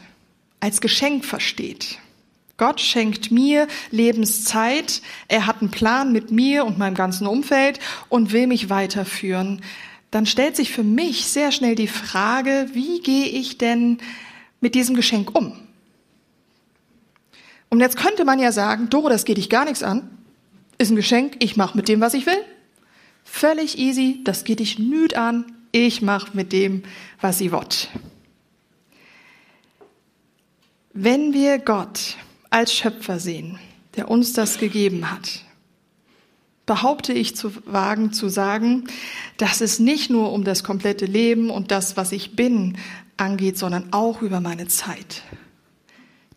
als 0.60 0.80
Geschenk 0.80 1.24
versteht, 1.24 1.98
Gott 2.56 2.80
schenkt 2.80 3.30
mir 3.30 3.68
Lebenszeit, 3.90 5.02
er 5.28 5.46
hat 5.46 5.60
einen 5.60 5.70
Plan 5.70 6.12
mit 6.12 6.30
mir 6.30 6.64
und 6.64 6.78
meinem 6.78 6.94
ganzen 6.94 7.26
Umfeld 7.26 7.80
und 8.08 8.32
will 8.32 8.46
mich 8.46 8.70
weiterführen, 8.70 9.62
dann 10.10 10.24
stellt 10.24 10.56
sich 10.56 10.72
für 10.72 10.84
mich 10.84 11.26
sehr 11.26 11.52
schnell 11.52 11.74
die 11.74 11.88
Frage, 11.88 12.68
wie 12.72 13.00
gehe 13.00 13.26
ich 13.26 13.58
denn 13.58 13.98
mit 14.60 14.74
diesem 14.74 14.96
Geschenk 14.96 15.36
um? 15.36 15.52
Und 17.68 17.80
jetzt 17.80 17.96
könnte 17.96 18.24
man 18.24 18.38
ja 18.38 18.52
sagen, 18.52 18.88
Doro, 18.88 19.08
das 19.08 19.24
geht 19.24 19.36
dich 19.36 19.50
gar 19.50 19.64
nichts 19.64 19.82
an. 19.82 20.08
Ist 20.78 20.90
ein 20.90 20.96
Geschenk, 20.96 21.36
ich 21.40 21.56
mache 21.56 21.76
mit 21.76 21.88
dem, 21.88 22.00
was 22.00 22.14
ich 22.14 22.26
will. 22.26 22.42
Völlig 23.24 23.76
easy, 23.76 24.20
das 24.24 24.44
geht 24.44 24.60
dich 24.60 24.78
nüt 24.78 25.14
an. 25.16 25.44
Ich 25.72 26.00
mache 26.00 26.34
mit 26.34 26.52
dem, 26.52 26.84
was 27.20 27.40
ich 27.40 27.52
will. 27.52 27.60
Wenn 30.94 31.34
wir 31.34 31.58
Gott 31.58 32.16
als 32.50 32.72
Schöpfer 32.72 33.18
sehen, 33.18 33.58
der 33.96 34.10
uns 34.10 34.32
das 34.32 34.58
gegeben 34.58 35.10
hat, 35.10 35.42
behaupte 36.66 37.12
ich 37.12 37.36
zu 37.36 37.52
wagen 37.66 38.12
zu 38.12 38.28
sagen, 38.28 38.84
dass 39.36 39.60
es 39.60 39.78
nicht 39.78 40.10
nur 40.10 40.32
um 40.32 40.44
das 40.44 40.64
komplette 40.64 41.06
Leben 41.06 41.50
und 41.50 41.70
das, 41.70 41.96
was 41.96 42.12
ich 42.12 42.36
bin, 42.36 42.76
angeht, 43.16 43.56
sondern 43.56 43.92
auch 43.92 44.22
über 44.22 44.40
meine 44.40 44.66
Zeit 44.66 45.22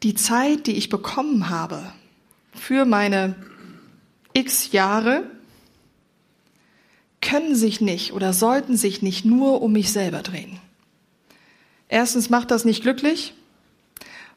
die 0.04 0.16
Zeit, 0.16 0.68
die 0.68 0.76
ich 0.76 0.90
bekommen 0.90 1.50
habe 1.50 1.82
für 2.54 2.86
meine 2.86 3.36
x 4.34 4.72
Jahre, 4.72 5.24
können 7.22 7.56
sich 7.56 7.82
nicht 7.82 8.14
oder 8.14 8.32
sollten 8.32 8.78
sich 8.78 9.02
nicht 9.02 9.26
nur 9.26 9.62
um 9.62 9.74
mich 9.74 9.92
selber 9.92 10.22
drehen. 10.22 10.60
Erstens 11.90 12.30
macht 12.30 12.52
das 12.52 12.64
nicht 12.66 12.82
glücklich 12.82 13.34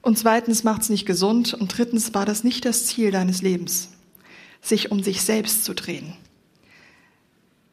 und 0.03 0.19
zweitens 0.19 0.65
macht 0.65 0.83
es 0.83 0.91
nicht 0.91 1.07
gesund 1.07 1.55
und 1.55 1.77
drittens 1.77 2.13
war 2.13 2.27
das 2.27 2.45
nicht 2.45 2.65
das 2.65 2.87
Ziel 2.87 3.11
deines 3.13 3.41
Lebens, 3.41 3.91
sich 4.61 4.91
um 4.91 5.03
sich 5.03 5.23
selbst 5.23 5.65
zu 5.65 5.75
drehen. 5.75 6.15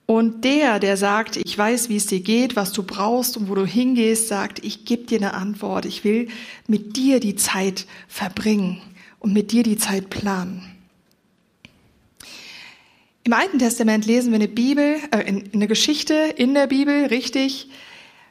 Und 0.06 0.44
der, 0.44 0.80
der 0.80 0.98
sagt, 0.98 1.38
ich 1.38 1.56
weiß, 1.56 1.90
wie 1.90 1.98
es 1.98 2.08
dir 2.08 2.22
geht, 2.22 2.56
was 2.56 2.72
du 2.72 2.82
brauchst 2.82 3.38
und 3.38 3.48
wo 3.48 3.54
du 3.54 3.66
hingehst, 3.66 4.28
sagt, 4.28 4.64
ich 4.66 4.86
gebe 4.86 5.04
dir 5.04 5.20
eine 5.20 5.36
Antwort. 5.36 5.86
Ich 5.86 6.04
will 6.04 6.30
mit 6.66 6.98
dir 6.98 7.20
die 7.20 7.36
Zeit 7.36 7.86
verbringen 8.08 8.82
und 9.20 9.34
mit 9.34 9.52
dir 9.52 9.62
die 9.62 9.78
Zeit 9.78 10.10
planen. 10.10 10.64
Im 13.24 13.34
Alten 13.34 13.60
Testament 13.60 14.08
lesen 14.08 14.32
wir 14.32 14.38
eine 14.38 14.48
Bibel, 14.48 14.98
äh, 15.12 15.44
eine 15.54 15.68
Geschichte 15.68 16.16
in 16.38 16.56
der 16.56 16.66
Bibel, 16.66 17.06
richtig, 17.06 17.70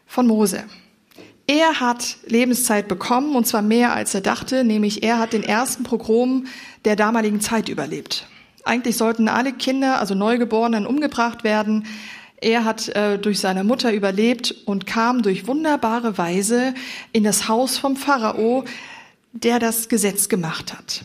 von 0.04 0.26
Mose. 0.26 0.64
Er 1.50 1.80
hat 1.80 2.18
Lebenszeit 2.26 2.88
bekommen 2.88 3.34
und 3.34 3.46
zwar 3.46 3.62
mehr 3.62 3.94
als 3.94 4.14
er 4.14 4.20
dachte, 4.20 4.64
nämlich 4.64 5.02
er 5.02 5.18
hat 5.18 5.32
den 5.32 5.42
ersten 5.42 5.82
Pogrom 5.82 6.46
der 6.84 6.94
damaligen 6.94 7.40
Zeit 7.40 7.70
überlebt. 7.70 8.26
Eigentlich 8.64 8.98
sollten 8.98 9.28
alle 9.28 9.54
Kinder, 9.54 9.98
also 9.98 10.14
Neugeborenen, 10.14 10.86
umgebracht 10.86 11.44
werden. 11.44 11.86
Er 12.38 12.66
hat 12.66 12.90
äh, 12.90 13.18
durch 13.18 13.40
seine 13.40 13.64
Mutter 13.64 13.94
überlebt 13.94 14.54
und 14.66 14.86
kam 14.86 15.22
durch 15.22 15.46
wunderbare 15.46 16.18
Weise 16.18 16.74
in 17.12 17.24
das 17.24 17.48
Haus 17.48 17.78
vom 17.78 17.96
Pharao, 17.96 18.66
der 19.32 19.58
das 19.58 19.88
Gesetz 19.88 20.28
gemacht 20.28 20.74
hat. 20.74 21.02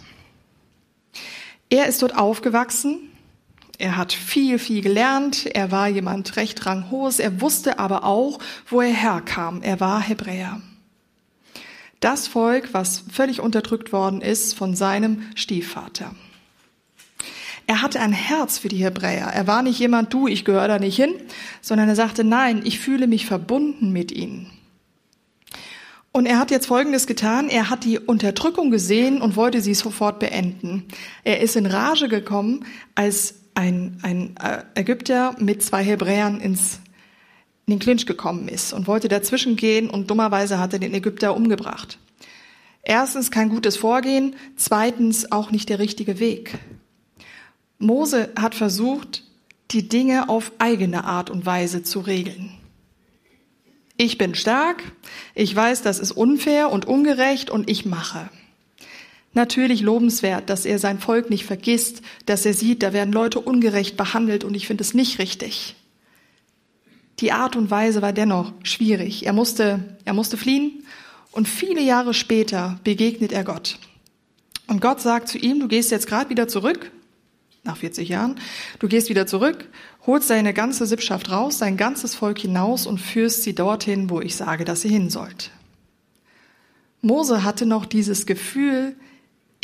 Er 1.70 1.88
ist 1.88 2.02
dort 2.02 2.18
aufgewachsen. 2.18 3.13
Er 3.80 3.98
hat 3.98 4.14
viel, 4.14 4.60
viel 4.60 4.82
gelernt. 4.82 5.46
Er 5.48 5.72
war 5.72 5.88
jemand 5.88 6.36
recht 6.36 6.66
ranghohes. 6.66 7.20
Er 7.20 7.42
wusste 7.42 7.80
aber 7.80 8.04
auch, 8.04 8.40
wo 8.68 8.82
er 8.82 8.94
herkam. 8.94 9.62
Er 9.62 9.80
war 9.80 10.02
Hebräer. 10.02 10.62
Das 12.00 12.28
Volk, 12.28 12.74
was 12.74 13.04
völlig 13.12 13.40
unterdrückt 13.40 13.94
worden 13.94 14.22
ist 14.22 14.56
von 14.56 14.76
seinem 14.76 15.24
Stiefvater. 15.36 16.14
Er 17.66 17.82
hatte 17.82 18.02
ein 18.02 18.12
Herz 18.12 18.58
für 18.58 18.68
die 18.68 18.84
Hebräer. 18.84 19.28
Er 19.28 19.48
war 19.48 19.64
nicht 19.64 19.80
jemand, 19.80 20.14
du, 20.14 20.28
ich 20.28 20.44
gehöre 20.44 20.68
da 20.68 20.80
nicht 20.80 20.98
hin, 20.98 21.14
sondern 21.62 21.88
er 21.88 21.96
sagte, 21.96 22.26
nein, 22.26 22.62
ich 22.66 22.80
fühle 22.80 23.08
mich 23.08 23.26
verbunden 23.26 23.94
mit 23.94 24.12
ihnen. 24.12 24.52
Und 26.12 26.26
er 26.26 26.40
hat 26.40 26.52
jetzt 26.52 26.68
Folgendes 26.68 27.08
getan. 27.08 27.50
Er 27.50 27.70
hat 27.70 27.86
die 27.86 28.00
Unterdrückung 28.00 28.70
gesehen 28.70 29.22
und 29.22 29.36
wollte 29.36 29.62
sie 29.62 29.74
sofort 29.74 30.20
beenden. 30.20 30.86
Er 31.24 31.40
ist 31.40 31.56
in 31.56 31.66
Rage 31.66 32.08
gekommen, 32.10 32.66
als 32.96 33.36
ein, 33.56 33.98
ein 34.02 34.36
äh, 34.38 34.64
Ägypter 34.80 35.36
mit 35.40 35.64
zwei 35.64 35.84
Hebräern 35.84 36.40
ins, 36.40 36.80
in 37.66 37.74
den 37.74 37.80
Clinch 37.80 38.06
gekommen 38.06 38.48
ist 38.48 38.74
und 38.74 38.88
wollte 38.88 39.08
dazwischen 39.08 39.56
gehen 39.56 39.90
und 39.90 40.10
dummerweise 40.10 40.60
hat 40.60 40.74
er 40.74 40.80
den 40.80 40.94
Ägypter 40.94 41.36
umgebracht. 41.36 41.98
Erstens 42.84 43.32
kein 43.32 43.50
gutes 43.50 43.78
Vorgehen, 43.78 44.36
zweitens 44.58 45.32
auch 45.32 45.52
nicht 45.52 45.70
der 45.70 45.80
richtige 45.80 46.20
Weg. 46.20 46.58
Mose 47.80 48.32
hat 48.38 48.56
versucht, 48.56 49.24
die 49.72 49.88
Dinge 49.88 50.30
auf 50.30 50.52
eigene 50.60 51.06
Art 51.06 51.30
und 51.30 51.46
Weise 51.46 51.84
zu 51.84 52.02
regeln. 52.02 52.52
Ich 53.96 54.18
bin 54.18 54.36
stark, 54.36 54.84
ich 55.36 55.56
weiß, 55.56 55.82
das 55.82 56.00
ist 56.00 56.12
unfair 56.12 56.72
und 56.72 56.86
ungerecht 56.86 57.50
und 57.50 57.70
ich 57.70 57.86
mache. 57.86 58.30
Natürlich 59.34 59.82
lobenswert, 59.82 60.50
dass 60.50 60.66
er 60.66 60.78
sein 60.78 61.00
Volk 61.00 61.30
nicht 61.30 61.46
vergisst, 61.46 62.02
dass 62.26 62.46
er 62.46 62.54
sieht, 62.54 62.84
da 62.84 62.94
werden 62.94 63.12
Leute 63.12 63.40
ungerecht 63.40 63.98
behandelt 63.98 64.44
und 64.44 64.54
ich 64.54 64.68
finde 64.68 64.84
es 64.84 64.94
nicht 64.94 65.20
richtig. 65.20 65.76
Die 67.20 67.32
Art 67.32 67.56
und 67.56 67.72
Weise 67.72 68.02
war 68.02 68.14
dennoch 68.14 68.54
schwierig. 68.64 69.26
Er 69.26 69.34
musste, 69.34 69.98
er 70.06 70.14
musste 70.14 70.38
fliehen 70.38 70.84
und 71.32 71.48
viele 71.48 71.82
Jahre 71.82 72.14
später 72.14 72.80
begegnet 72.84 73.32
er 73.32 73.44
Gott. 73.44 73.80
Und 74.68 74.82
Gott 74.82 75.02
sagt 75.02 75.30
zu 75.30 75.38
ihm, 75.38 75.60
du 75.60 75.68
gehst 75.68 75.92
jetzt 75.92 76.08
gerade 76.08 76.30
wieder 76.30 76.48
zurück 76.48 76.92
nach 77.64 77.78
40 77.78 78.10
Jahren. 78.10 78.40
Du 78.80 78.88
gehst 78.88 79.10
wieder 79.10 79.26
zurück, 79.26 79.70
holst 80.06 80.30
deine 80.30 80.54
ganze 80.54 80.86
Sippschaft 80.86 81.32
raus, 81.32 81.58
dein 81.58 81.78
ganzes 81.78 82.14
Volk 82.14 82.40
hinaus 82.40 82.86
und 82.86 83.00
führst 83.00 83.44
sie 83.44 83.56
dorthin, 83.56 84.10
wo 84.10 84.22
ich 84.22 84.36
sage, 84.36 84.66
dass 84.66 84.82
sie 84.82 84.90
hin 84.90 85.10
sollt. 85.10 85.52
Mose 87.02 87.44
hatte 87.44 87.66
noch 87.66 87.86
dieses 87.86 88.26
Gefühl, 88.26 88.96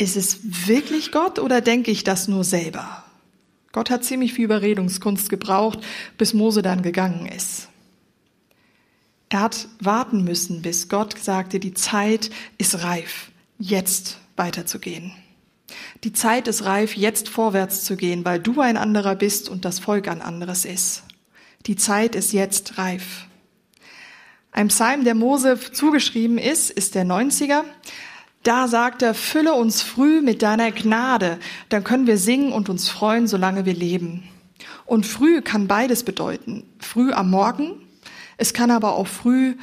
ist 0.00 0.16
es 0.16 0.38
wirklich 0.66 1.12
Gott 1.12 1.38
oder 1.38 1.60
denke 1.60 1.90
ich 1.90 2.04
das 2.04 2.26
nur 2.26 2.44
selber? 2.44 3.04
Gott 3.72 3.90
hat 3.90 4.04
ziemlich 4.04 4.32
viel 4.32 4.46
Überredungskunst 4.46 5.28
gebraucht, 5.28 5.80
bis 6.16 6.34
Mose 6.34 6.62
dann 6.62 6.82
gegangen 6.82 7.26
ist. 7.26 7.68
Er 9.28 9.42
hat 9.42 9.68
warten 9.78 10.24
müssen, 10.24 10.62
bis 10.62 10.88
Gott 10.88 11.16
sagte, 11.18 11.60
die 11.60 11.74
Zeit 11.74 12.30
ist 12.58 12.82
reif, 12.82 13.30
jetzt 13.58 14.18
weiterzugehen. 14.36 15.12
Die 16.02 16.12
Zeit 16.12 16.48
ist 16.48 16.64
reif, 16.64 16.96
jetzt 16.96 17.28
vorwärts 17.28 17.84
zu 17.84 17.96
gehen, 17.96 18.24
weil 18.24 18.40
du 18.40 18.60
ein 18.60 18.76
anderer 18.76 19.14
bist 19.14 19.48
und 19.48 19.64
das 19.64 19.78
Volk 19.78 20.08
ein 20.08 20.22
anderes 20.22 20.64
ist. 20.64 21.04
Die 21.66 21.76
Zeit 21.76 22.16
ist 22.16 22.32
jetzt 22.32 22.78
reif. 22.78 23.26
Ein 24.50 24.68
Psalm, 24.68 25.04
der 25.04 25.14
Mose 25.14 25.60
zugeschrieben 25.72 26.38
ist, 26.38 26.70
ist 26.70 26.96
der 26.96 27.04
90er. 27.04 27.62
Da 28.42 28.68
sagt 28.68 29.02
er, 29.02 29.12
fülle 29.12 29.52
uns 29.52 29.82
früh 29.82 30.22
mit 30.22 30.40
deiner 30.42 30.72
Gnade, 30.72 31.38
dann 31.68 31.84
können 31.84 32.06
wir 32.06 32.16
singen 32.16 32.52
und 32.52 32.70
uns 32.70 32.88
freuen, 32.88 33.26
solange 33.26 33.66
wir 33.66 33.74
leben. 33.74 34.22
Und 34.86 35.04
früh 35.04 35.42
kann 35.42 35.68
beides 35.68 36.04
bedeuten. 36.04 36.64
Früh 36.78 37.12
am 37.12 37.30
Morgen, 37.30 37.72
es 38.38 38.54
kann 38.54 38.70
aber 38.70 38.94
auch 38.94 39.06
früh 39.06 39.56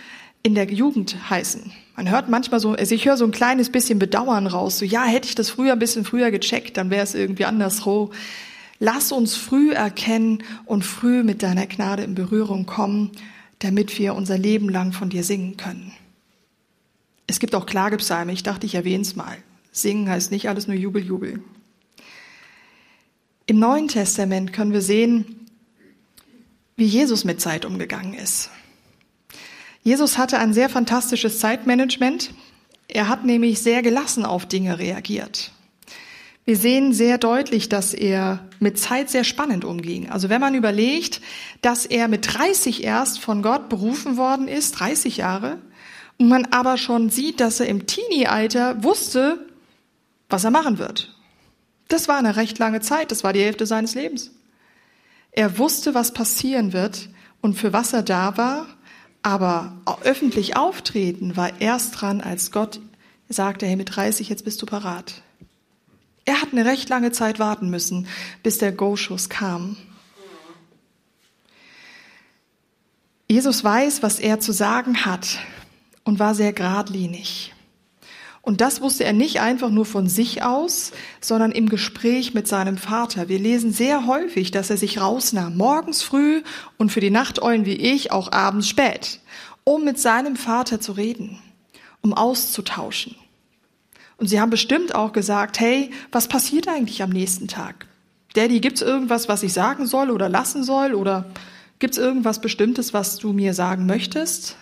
in 0.44 0.54
der 0.54 0.72
Jugend 0.72 1.30
heißen. 1.30 1.72
Man 1.96 2.12
hört 2.12 2.30
manchmal 2.30 2.60
so, 2.60 2.74
also 2.74 2.94
ich 2.94 3.06
höre 3.08 3.18
so 3.18 3.26
ein 3.26 3.32
kleines 3.32 3.72
bisschen 3.72 3.98
Bedauern 3.98 4.46
raus, 4.46 4.78
so 4.78 4.86
ja, 4.86 5.04
hätte 5.04 5.28
ich 5.28 5.34
das 5.34 5.50
früher 5.50 5.74
ein 5.74 5.80
bisschen 5.80 6.06
früher 6.06 6.30
gecheckt, 6.30 6.78
dann 6.78 6.92
wäre 6.92 7.04
es 7.04 7.16
irgendwie 7.16 7.46
andersro. 7.46 8.12
Lass 8.80 9.12
uns 9.12 9.36
früh 9.36 9.72
erkennen 9.72 10.44
und 10.66 10.86
früh 10.86 11.24
mit 11.24 11.42
deiner 11.42 11.66
Gnade 11.66 12.04
in 12.04 12.14
Berührung 12.14 12.68
kommen, 12.68 13.10
damit 13.58 13.98
wir 13.98 14.14
unser 14.14 14.38
Leben 14.38 14.70
lang 14.70 14.94
von 14.94 15.10
dir 15.10 15.24
singen 15.24 15.58
können. 15.58 15.94
Es 17.28 17.40
gibt 17.40 17.54
auch 17.54 17.66
Klagepsalme, 17.66 18.32
ich 18.32 18.44
dachte, 18.44 18.66
ich 18.66 18.76
erwähne 18.76 19.02
es 19.02 19.16
mal. 19.16 19.38
Singen 19.72 20.10
heißt 20.10 20.32
nicht 20.32 20.48
alles 20.50 20.68
nur 20.68 20.78
Jubel, 20.78 21.04
Jubel. 21.04 21.44
Im 23.46 23.60
Neuen 23.60 23.90
Testament 23.90 24.54
können 24.54 24.74
wir 24.74 24.82
sehen, 24.82 25.48
wie 26.78 26.86
Jesus 26.86 27.26
mit 27.26 27.42
Zeit 27.42 27.66
umgegangen 27.66 28.14
ist. 28.14 28.50
Jesus 29.84 30.18
hatte 30.18 30.38
ein 30.40 30.54
sehr 30.54 30.70
fantastisches 30.70 31.40
Zeitmanagement. 31.40 32.32
Er 32.88 33.10
hat 33.10 33.26
nämlich 33.26 33.62
sehr 33.62 33.82
gelassen 33.82 34.26
auf 34.26 34.46
Dinge 34.46 34.80
reagiert. 34.80 35.52
Wir 36.46 36.56
sehen 36.56 36.94
sehr 36.94 37.18
deutlich, 37.18 37.68
dass 37.68 37.94
er 37.94 38.48
mit 38.60 38.80
Zeit 38.80 39.10
sehr 39.10 39.26
spannend 39.26 39.66
umging. 39.66 40.10
Also 40.10 40.30
wenn 40.30 40.40
man 40.40 40.56
überlegt, 40.56 41.22
dass 41.62 41.86
er 41.86 42.08
mit 42.08 42.34
30 42.38 42.84
erst 42.84 43.20
von 43.20 43.42
Gott 43.42 43.68
berufen 43.68 44.16
worden 44.16 44.48
ist, 44.48 44.72
30 44.74 45.18
Jahre, 45.18 45.60
man 46.18 46.46
aber 46.52 46.78
schon 46.78 47.10
sieht, 47.10 47.40
dass 47.40 47.60
er 47.60 47.68
im 47.68 47.86
Teenie-Alter 47.88 48.84
wusste, 48.84 49.46
was 50.30 50.44
er 50.44 50.52
machen 50.52 50.78
wird. 50.78 51.16
Das 51.88 52.08
war 52.08 52.18
eine 52.18 52.36
recht 52.36 52.58
lange 52.58 52.82
Zeit, 52.82 53.12
das 53.12 53.24
war 53.24 53.34
die 53.34 53.44
Hälfte 53.44 53.66
seines 53.66 53.96
Lebens. 53.96 54.32
Er 55.32 55.58
wusste, 55.58 55.94
was 55.94 56.14
passieren 56.14 56.74
wird 56.74 57.10
und 57.42 57.54
für 57.54 57.72
was 57.72 57.94
er 57.94 58.04
da 58.04 58.38
war 58.38 58.68
aber 59.28 59.76
öffentlich 60.04 60.56
auftreten 60.56 61.36
war 61.36 61.60
erst 61.60 62.00
dran, 62.00 62.22
als 62.22 62.52
Gott 62.52 62.80
sagte, 63.28 63.66
hey, 63.66 63.76
mit 63.76 63.94
30, 63.94 64.30
jetzt 64.30 64.46
bist 64.46 64.62
du 64.62 64.66
parat. 64.66 65.22
Er 66.24 66.42
hat 66.42 66.54
eine 66.54 66.64
recht 66.64 66.88
lange 66.88 67.12
Zeit 67.12 67.38
warten 67.38 67.70
müssen, 67.70 68.08
bis 68.42 68.58
der 68.58 68.72
Go-Schuss 68.72 69.28
kam. 69.28 69.76
Jesus 73.28 73.66
weiß, 73.66 74.02
was 74.02 74.20
er 74.20 74.40
zu 74.40 74.54
sagen 74.54 75.06
hat 75.06 75.40
und 76.08 76.20
war 76.20 76.34
sehr 76.34 76.54
geradlinig. 76.54 77.54
Und 78.42 78.62
das 78.62 78.80
wusste 78.80 79.04
er 79.04 79.12
nicht 79.12 79.42
einfach 79.42 79.70
nur 79.70 79.86
von 79.86 80.08
sich 80.08 80.42
aus, 80.42 80.94
sondern 81.20 81.52
im 81.52 81.68
Gespräch 81.68 82.34
mit 82.34 82.48
seinem 82.48 82.78
Vater. 82.78 83.28
Wir 83.28 83.40
lesen 83.40 83.74
sehr 83.74 84.08
häufig, 84.08 84.52
dass 84.52 84.70
er 84.70 84.78
sich 84.78 85.02
rausnahm, 85.02 85.58
morgens 85.58 86.02
früh 86.02 86.44
und 86.78 86.90
für 86.90 87.02
die 87.02 87.10
Nachteulen 87.10 87.66
wie 87.66 87.76
ich 87.76 88.14
auch 88.14 88.32
abends 88.32 88.70
spät, 88.70 89.20
um 89.66 89.84
mit 89.84 90.00
seinem 90.00 90.38
Vater 90.38 90.80
zu 90.80 90.94
reden, 90.94 91.40
um 92.00 92.14
auszutauschen. 92.14 93.18
Und 94.16 94.28
sie 94.28 94.40
haben 94.40 94.50
bestimmt 94.50 94.96
auch 94.96 95.12
gesagt, 95.12 95.60
hey, 95.60 95.92
was 96.14 96.30
passiert 96.30 96.70
eigentlich 96.70 97.04
am 97.04 97.10
nächsten 97.10 97.50
Tag? 97.50 97.86
Daddy, 98.34 98.62
gibt's 98.62 98.82
irgendwas, 98.82 99.28
was 99.28 99.44
ich 99.44 99.52
sagen 99.52 99.88
soll 99.88 100.10
oder 100.10 100.30
lassen 100.30 100.64
soll? 100.64 100.94
Oder 100.94 101.26
gibt's 101.80 101.98
irgendwas 101.98 102.40
Bestimmtes, 102.40 102.94
was 102.94 103.18
du 103.18 103.34
mir 103.34 103.54
sagen 103.54 103.86
möchtest? 103.88 104.56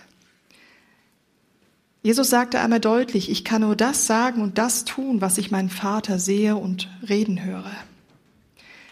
Jesus 2.06 2.30
sagte 2.30 2.60
einmal 2.60 2.78
deutlich, 2.78 3.28
ich 3.28 3.44
kann 3.44 3.62
nur 3.62 3.74
das 3.74 4.06
sagen 4.06 4.40
und 4.40 4.58
das 4.58 4.84
tun, 4.84 5.20
was 5.20 5.38
ich 5.38 5.50
meinen 5.50 5.70
Vater 5.70 6.20
sehe 6.20 6.54
und 6.54 6.88
reden 7.08 7.44
höre. 7.44 7.72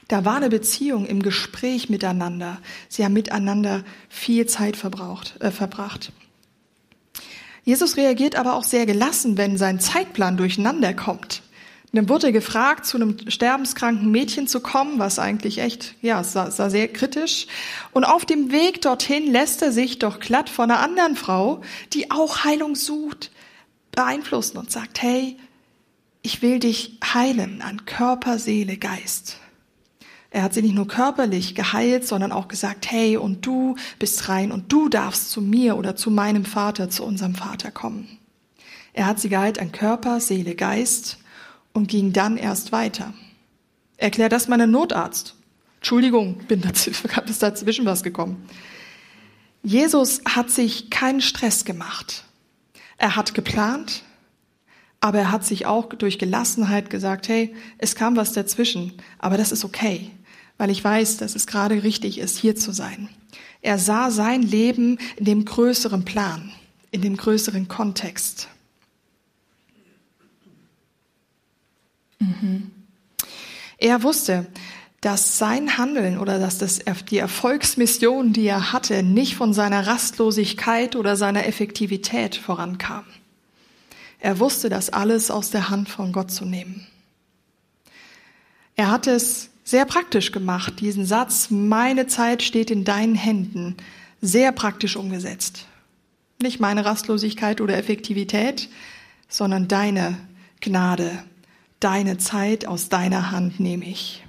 Da 0.09 0.25
war 0.25 0.35
eine 0.35 0.49
Beziehung 0.49 1.07
im 1.07 1.23
Gespräch 1.23 1.89
miteinander. 1.89 2.59
Sie 2.89 3.05
haben 3.05 3.13
miteinander 3.13 3.85
viel 4.09 4.47
Zeit 4.47 4.77
verbraucht, 4.77 5.41
äh, 5.41 5.53
verbracht. 5.53 6.11
Jesus 7.63 7.97
reagiert 7.97 8.35
aber 8.35 8.57
auch 8.57 8.65
sehr 8.65 8.85
gelassen, 8.85 9.37
wenn 9.39 9.59
sein 9.59 9.79
Zeitplan 9.79 10.37
durcheinander 10.37 10.93
kommt. 10.93 11.44
Dann 11.95 12.09
wurde 12.09 12.27
er 12.27 12.33
gefragt, 12.33 12.87
zu 12.87 12.97
einem 12.97 13.17
sterbenskranken 13.29 14.11
Mädchen 14.11 14.49
zu 14.49 14.59
kommen, 14.59 14.99
was 14.99 15.21
eigentlich 15.21 15.59
echt, 15.59 15.95
ja, 16.03 16.25
sah, 16.25 16.51
sah 16.51 16.69
sehr 16.69 16.89
kritisch. 16.89 17.47
Und 17.93 18.03
auf 18.03 18.25
dem 18.25 18.51
Weg 18.51 18.83
dorthin 18.83 19.31
lässt 19.31 19.63
er 19.63 19.71
sich 19.71 20.01
doch 20.01 20.19
glatt 20.19 20.51
von 20.51 20.71
einer 20.71 20.81
anderen 20.81 21.15
Frau, 21.15 21.61
die 21.93 22.11
auch 22.11 22.43
Heilung 22.43 22.75
sucht, 22.75 23.31
beeinflussen 23.93 24.59
und 24.59 24.73
sagt, 24.73 25.03
hey, 25.03 25.37
ich 26.23 26.43
will 26.43 26.59
dich 26.59 26.99
heilen 27.15 27.63
an 27.63 27.87
Körper, 27.87 28.41
Seele, 28.41 28.77
Geist. 28.77 29.37
Er 30.31 30.43
hat 30.43 30.53
sie 30.53 30.63
nicht 30.63 30.75
nur 30.75 30.89
körperlich 30.89 31.55
geheilt, 31.55 32.09
sondern 32.09 32.33
auch 32.33 32.49
gesagt, 32.49 32.91
hey, 32.91 33.17
und 33.17 33.47
du 33.47 33.77
bist 34.01 34.29
rein 34.29 34.51
und 34.51 34.73
du 34.73 34.89
darfst 34.89 35.31
zu 35.31 35.41
mir 35.41 35.77
oder 35.77 35.95
zu 35.95 36.11
meinem 36.11 36.45
Vater, 36.45 36.91
zu 36.91 37.05
unserem 37.05 37.37
Vater 37.37 37.71
kommen. 37.71 38.19
Er 38.95 39.07
hat 39.07 39.21
sie 39.21 39.29
geheilt 39.29 39.61
an 39.61 39.71
Körper, 39.71 40.19
Seele, 40.19 40.57
Geist 40.57 41.19
und 41.75 41.89
ging 41.89 42.15
dann 42.15 42.39
erst 42.39 42.73
weiter. 42.73 43.13
Erklär 43.99 44.31
das 44.31 44.49
meinem 44.49 44.71
Notarzt. 44.71 45.35
Entschuldigung, 45.77 46.39
bin 46.49 46.63
dazwischen, 46.63 47.11
ist 47.29 47.43
dazwischen 47.43 47.85
was 47.85 48.03
gekommen. 48.03 48.49
Jesus 49.63 50.23
hat 50.25 50.51
sich 50.51 50.89
keinen 50.89 51.21
Stress 51.21 51.67
gemacht. 51.67 52.25
Er 52.97 53.17
hat 53.17 53.35
geplant, 53.35 54.03
aber 55.01 55.19
er 55.19 55.31
hat 55.31 55.45
sich 55.45 55.67
auch 55.67 55.91
durch 55.91 56.19
Gelassenheit 56.19 56.89
gesagt, 56.89 57.29
hey, 57.29 57.55
es 57.79 57.95
kam 57.95 58.17
was 58.17 58.33
dazwischen, 58.33 58.95
aber 59.19 59.37
das 59.37 59.53
ist 59.53 59.65
okay, 59.65 60.11
weil 60.57 60.71
ich 60.71 60.83
weiß, 60.83 61.19
dass 61.19 61.35
es 61.35 61.47
gerade 61.47 61.83
richtig 61.83 62.19
ist, 62.19 62.39
hier 62.39 62.57
zu 62.57 62.73
sein. 62.73 63.09
Er 63.61 63.79
sah 63.79 64.11
sein 64.11 64.43
Leben 64.43 64.99
in 65.17 65.25
dem 65.25 65.45
größeren 65.45 66.05
Plan, 66.05 66.53
in 66.91 67.03
dem 67.03 67.17
größeren 67.17 67.67
Kontext. 67.69 68.49
Mhm. 72.45 72.71
Er 73.79 74.03
wusste, 74.03 74.47
dass 75.01 75.37
sein 75.37 75.77
Handeln 75.77 76.19
oder 76.19 76.39
dass 76.39 76.59
das, 76.59 76.81
die 77.11 77.19
Erfolgsmission, 77.19 78.33
die 78.33 78.47
er 78.47 78.73
hatte, 78.73 79.03
nicht 79.03 79.35
von 79.37 79.53
seiner 79.53 79.87
Rastlosigkeit 79.87 80.97
oder 80.97 81.17
seiner 81.17 81.47
Effektivität 81.47 82.37
vorankam. 82.37 83.05
Er 84.19 84.39
wusste, 84.39 84.71
das 84.71 84.89
alles 84.89 85.31
aus 85.31 85.51
der 85.51 85.69
Hand 85.69 85.91
von 85.91 86.13
Gott 86.13 86.31
zu 86.31 86.47
nehmen. 86.47 86.87
Er 88.77 88.91
hat 88.91 89.07
es 89.07 89.51
sehr 89.65 89.85
praktisch 89.85 90.33
gemacht, 90.33 90.81
diesen 90.81 91.05
Satz, 91.05 91.51
meine 91.51 92.07
Zeit 92.07 92.43
steht 92.43 92.71
in 92.71 92.85
deinen 92.85 93.15
Händen, 93.15 93.77
sehr 94.23 94.53
praktisch 94.53 94.97
umgesetzt. 94.97 95.67
Nicht 96.41 96.61
meine 96.61 96.85
Rastlosigkeit 96.85 97.61
oder 97.61 97.77
Effektivität, 97.77 98.71
sondern 99.29 99.69
deine 99.69 100.19
Gnade, 100.61 101.25
deine 101.81 102.19
Zeit 102.19 102.67
aus 102.67 102.89
deiner 102.89 103.31
Hand 103.31 103.61
nehme 103.61 103.85
ich. 103.85 104.25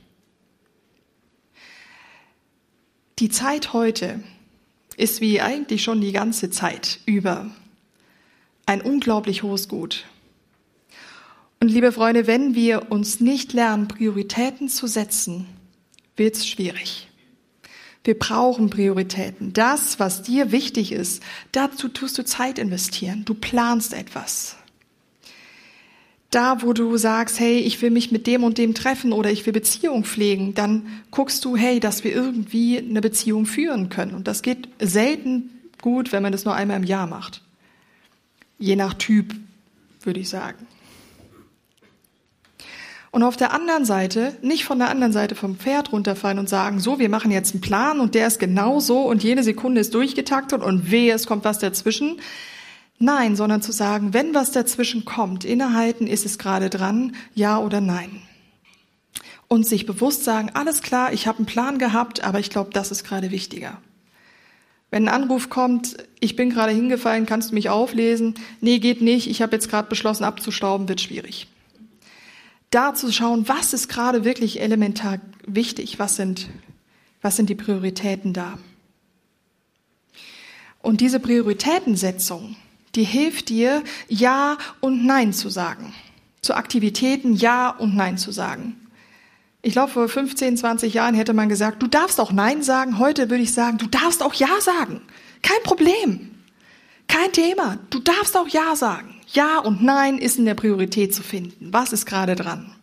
Die 3.19 3.29
Zeit 3.29 3.71
heute 3.73 4.21
ist 4.97 5.21
wie 5.21 5.41
eigentlich 5.41 5.83
schon 5.83 6.01
die 6.01 6.11
ganze 6.11 6.49
Zeit 6.49 6.99
über 7.05 7.49
ein 8.65 8.81
unglaublich 8.81 9.43
hohes 9.43 9.67
Gut. 9.69 10.05
Und 11.61 11.69
liebe 11.69 11.91
Freunde, 11.91 12.27
wenn 12.27 12.55
wir 12.55 12.91
uns 12.91 13.19
nicht 13.21 13.53
lernen, 13.53 13.87
Prioritäten 13.87 14.69
zu 14.69 14.87
setzen, 14.87 15.47
wird 16.15 16.35
es 16.35 16.47
schwierig. 16.47 17.07
Wir 18.03 18.17
brauchen 18.19 18.69
Prioritäten. 18.69 19.53
Das, 19.53 19.99
was 19.99 20.21
dir 20.21 20.51
wichtig 20.51 20.91
ist, 20.91 21.23
dazu 21.51 21.87
tust 21.87 22.17
du 22.17 22.23
Zeit 22.23 22.59
investieren. 22.59 23.25
Du 23.25 23.33
planst 23.33 23.93
etwas. 23.93 24.57
Da, 26.31 26.61
wo 26.61 26.73
du 26.73 26.97
sagst, 26.97 27.39
hey, 27.39 27.59
ich 27.59 27.81
will 27.81 27.91
mich 27.91 28.11
mit 28.11 28.27
dem 28.27 28.43
und 28.43 28.57
dem 28.57 28.73
treffen 28.73 29.13
oder 29.13 29.31
ich 29.31 29.45
will 29.45 29.53
Beziehung 29.53 30.03
pflegen, 30.03 30.53
dann 30.53 30.87
guckst 31.11 31.45
du, 31.45 31.55
hey, 31.55 31.79
dass 31.79 32.03
wir 32.03 32.13
irgendwie 32.13 32.77
eine 32.77 33.01
Beziehung 33.01 33.45
führen 33.45 33.89
können. 33.89 34.13
Und 34.13 34.27
das 34.27 34.41
geht 34.41 34.67
selten 34.79 35.49
gut, 35.81 36.11
wenn 36.11 36.23
man 36.23 36.31
das 36.31 36.45
nur 36.45 36.55
einmal 36.55 36.77
im 36.77 36.83
Jahr 36.83 37.07
macht. 37.07 37.41
Je 38.57 38.75
nach 38.75 38.93
Typ, 38.95 39.33
würde 40.01 40.19
ich 40.19 40.29
sagen. 40.29 40.67
Und 43.15 43.23
auf 43.23 43.37
der 43.37 43.53
anderen 43.53 43.85
Seite, 43.85 44.35
nicht 44.41 44.65
von 44.65 44.77
der 44.77 44.89
anderen 44.89 45.13
Seite 45.13 45.35
vom 45.35 45.55
Pferd 45.55 45.93
runterfallen 45.93 46.37
und 46.37 46.49
sagen, 46.49 46.81
so, 46.81 46.99
wir 46.99 47.07
machen 47.07 47.31
jetzt 47.31 47.53
einen 47.53 47.61
Plan 47.61 48.01
und 48.01 48.13
der 48.13 48.27
ist 48.27 48.39
genau 48.39 48.81
so 48.81 49.03
und 49.03 49.23
jede 49.23 49.41
Sekunde 49.41 49.79
ist 49.79 49.93
durchgetaktet 49.93 50.61
und 50.61 50.91
wehe, 50.91 51.13
es 51.13 51.25
kommt 51.25 51.45
was 51.45 51.59
dazwischen. 51.59 52.19
Nein, 52.97 53.35
sondern 53.35 53.61
zu 53.61 53.71
sagen, 53.71 54.13
wenn 54.13 54.33
was 54.33 54.51
dazwischen 54.51 55.05
kommt, 55.05 55.43
innehalten, 55.43 56.07
ist 56.07 56.25
es 56.25 56.37
gerade 56.37 56.69
dran, 56.69 57.15
ja 57.33 57.59
oder 57.59 57.81
nein. 57.81 58.21
Und 59.47 59.67
sich 59.67 59.85
bewusst 59.85 60.23
sagen, 60.23 60.49
alles 60.53 60.81
klar, 60.81 61.13
ich 61.13 61.27
habe 61.27 61.39
einen 61.39 61.45
Plan 61.45 61.77
gehabt, 61.77 62.23
aber 62.23 62.39
ich 62.39 62.49
glaube, 62.49 62.71
das 62.71 62.91
ist 62.91 63.03
gerade 63.03 63.31
wichtiger. 63.31 63.81
Wenn 64.91 65.07
ein 65.07 65.23
Anruf 65.23 65.49
kommt, 65.49 65.97
ich 66.19 66.35
bin 66.35 66.49
gerade 66.49 66.71
hingefallen, 66.71 67.25
kannst 67.25 67.51
du 67.51 67.55
mich 67.55 67.69
auflesen? 67.69 68.35
Nee, 68.61 68.79
geht 68.79 69.01
nicht, 69.01 69.27
ich 69.27 69.41
habe 69.41 69.55
jetzt 69.55 69.69
gerade 69.69 69.89
beschlossen 69.89 70.23
abzustauben, 70.23 70.87
wird 70.87 71.01
schwierig 71.01 71.47
da 72.75 72.93
zu 72.93 73.11
schauen, 73.11 73.47
was 73.47 73.73
ist 73.73 73.87
gerade 73.87 74.25
wirklich 74.25 74.59
elementar 74.59 75.19
wichtig, 75.47 75.97
was 75.97 76.17
sind, 76.17 76.49
was 77.21 77.37
sind 77.37 77.49
die 77.49 77.55
Prioritäten 77.55 78.33
da. 78.33 78.57
Und 80.81 80.99
diese 80.99 81.21
Prioritätensetzung, 81.21 82.57
die 82.95 83.03
hilft 83.03 83.49
dir, 83.49 83.83
Ja 84.07 84.57
und 84.79 85.05
Nein 85.05 85.33
zu 85.33 85.49
sagen. 85.49 85.93
Zu 86.41 86.55
Aktivitäten 86.55 87.35
Ja 87.35 87.69
und 87.69 87.95
Nein 87.95 88.17
zu 88.17 88.31
sagen. 88.31 88.75
Ich 89.61 89.73
glaube, 89.73 89.91
vor 89.91 90.07
15, 90.07 90.57
20 90.57 90.93
Jahren 90.93 91.15
hätte 91.15 91.33
man 91.33 91.49
gesagt, 91.49 91.81
du 91.81 91.87
darfst 91.87 92.19
auch 92.19 92.31
Nein 92.31 92.61
sagen. 92.61 92.99
Heute 92.99 93.29
würde 93.29 93.43
ich 93.43 93.53
sagen, 93.53 93.77
du 93.77 93.87
darfst 93.87 94.21
auch 94.21 94.35
Ja 94.35 94.61
sagen. 94.61 95.01
Kein 95.41 95.61
Problem. 95.63 96.31
Kein 97.07 97.31
Thema. 97.31 97.79
Du 97.89 97.99
darfst 97.99 98.37
auch 98.37 98.47
Ja 98.47 98.75
sagen. 98.75 99.15
Ja 99.33 99.59
und 99.59 99.83
Nein 99.83 100.17
ist 100.19 100.37
in 100.37 100.45
der 100.45 100.53
Priorität 100.53 101.15
zu 101.15 101.23
finden. 101.23 101.73
Was 101.73 101.93
ist 101.93 102.05
gerade 102.05 102.35
dran? 102.35 102.75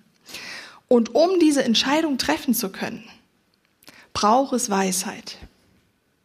Und 0.89 1.15
um 1.15 1.39
diese 1.39 1.65
Entscheidung 1.65 2.19
treffen 2.19 2.53
zu 2.53 2.71
können, 2.71 3.05
braucht 4.13 4.53
es 4.53 4.69
Weisheit. 4.69 5.39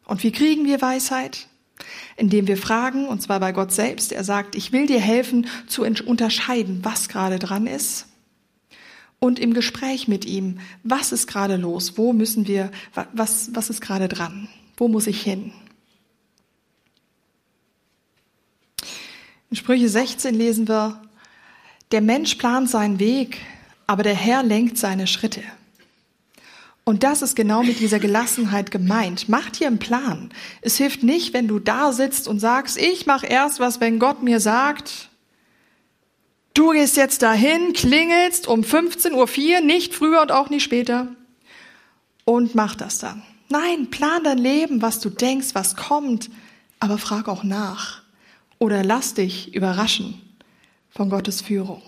Und 0.04 0.22
wie 0.22 0.32
kriegen 0.32 0.66
wir 0.66 0.82
Weisheit? 0.82 1.46
Indem 2.16 2.46
wir 2.46 2.56
fragen, 2.56 3.06
und 3.06 3.22
zwar 3.22 3.40
bei 3.40 3.52
Gott 3.52 3.72
selbst. 3.72 4.12
Er 4.12 4.24
sagt, 4.24 4.54
ich 4.54 4.72
will 4.72 4.86
dir 4.86 5.00
helfen 5.00 5.46
zu 5.66 5.84
unterscheiden, 5.84 6.80
was 6.82 7.08
gerade 7.08 7.38
dran 7.38 7.66
ist. 7.66 8.06
Und 9.20 9.38
im 9.38 9.52
Gespräch 9.52 10.06
mit 10.06 10.24
ihm, 10.24 10.60
was 10.84 11.12
ist 11.12 11.26
gerade 11.26 11.56
los? 11.56 11.98
Wo 11.98 12.12
müssen 12.12 12.46
wir, 12.46 12.70
was, 13.12 13.50
was 13.52 13.70
ist 13.70 13.80
gerade 13.80 14.08
dran? 14.08 14.48
Wo 14.76 14.88
muss 14.88 15.06
ich 15.06 15.20
hin? 15.22 15.52
In 19.50 19.56
Sprüche 19.56 19.88
16 19.88 20.34
lesen 20.34 20.68
wir, 20.68 21.02
der 21.90 22.02
Mensch 22.02 22.34
plant 22.34 22.68
seinen 22.68 22.98
Weg, 22.98 23.38
aber 23.86 24.02
der 24.02 24.14
Herr 24.14 24.42
lenkt 24.42 24.76
seine 24.76 25.06
Schritte. 25.06 25.42
Und 26.88 27.02
das 27.02 27.20
ist 27.20 27.36
genau 27.36 27.62
mit 27.62 27.80
dieser 27.80 27.98
Gelassenheit 27.98 28.70
gemeint. 28.70 29.28
Mach 29.28 29.50
dir 29.50 29.66
einen 29.66 29.78
Plan. 29.78 30.30
Es 30.62 30.78
hilft 30.78 31.02
nicht, 31.02 31.34
wenn 31.34 31.46
du 31.46 31.58
da 31.58 31.92
sitzt 31.92 32.26
und 32.26 32.40
sagst, 32.40 32.78
ich 32.78 33.04
mache 33.04 33.26
erst 33.26 33.60
was, 33.60 33.78
wenn 33.78 33.98
Gott 33.98 34.22
mir 34.22 34.40
sagt, 34.40 35.10
du 36.54 36.70
gehst 36.70 36.96
jetzt 36.96 37.20
dahin, 37.20 37.74
klingelst 37.74 38.48
um 38.48 38.62
15.04 38.62 39.12
Uhr, 39.12 39.60
nicht 39.60 39.92
früher 39.92 40.22
und 40.22 40.32
auch 40.32 40.48
nicht 40.48 40.62
später 40.62 41.08
und 42.24 42.54
mach 42.54 42.74
das 42.74 43.00
dann. 43.00 43.22
Nein, 43.50 43.90
plan 43.90 44.24
dein 44.24 44.38
Leben, 44.38 44.80
was 44.80 44.98
du 44.98 45.10
denkst, 45.10 45.48
was 45.52 45.76
kommt, 45.76 46.30
aber 46.80 46.96
frag 46.96 47.28
auch 47.28 47.44
nach 47.44 48.00
oder 48.58 48.82
lass 48.82 49.12
dich 49.12 49.54
überraschen 49.54 50.22
von 50.88 51.10
Gottes 51.10 51.42
Führung. 51.42 51.82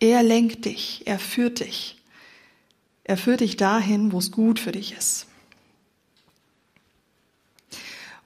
Er 0.00 0.22
lenkt 0.22 0.64
dich, 0.64 1.02
er 1.04 1.18
führt 1.18 1.60
dich. 1.60 1.95
Er 3.08 3.16
führt 3.16 3.38
dich 3.38 3.56
dahin, 3.56 4.10
wo 4.10 4.18
es 4.18 4.32
gut 4.32 4.58
für 4.58 4.72
dich 4.72 4.92
ist. 4.92 5.26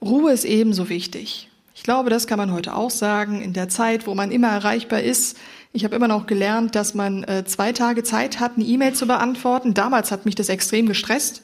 Ruhe 0.01 0.31
ist 0.31 0.43
ebenso 0.43 0.89
wichtig. 0.89 1.49
Ich 1.75 1.83
glaube, 1.83 2.09
das 2.09 2.25
kann 2.25 2.39
man 2.39 2.51
heute 2.51 2.75
auch 2.75 2.89
sagen. 2.89 3.43
In 3.43 3.53
der 3.53 3.69
Zeit, 3.69 4.07
wo 4.07 4.15
man 4.15 4.31
immer 4.31 4.47
erreichbar 4.47 5.01
ist, 5.01 5.37
ich 5.71 5.83
habe 5.83 5.95
immer 5.95 6.07
noch 6.07 6.25
gelernt, 6.25 6.73
dass 6.73 6.95
man 6.95 7.23
äh, 7.25 7.45
zwei 7.45 7.73
Tage 7.73 8.01
Zeit 8.01 8.39
hat, 8.39 8.53
eine 8.55 8.65
E-Mail 8.65 8.93
zu 8.93 9.05
beantworten. 9.05 9.75
Damals 9.75 10.09
hat 10.09 10.25
mich 10.25 10.33
das 10.33 10.49
extrem 10.49 10.87
gestresst. 10.87 11.43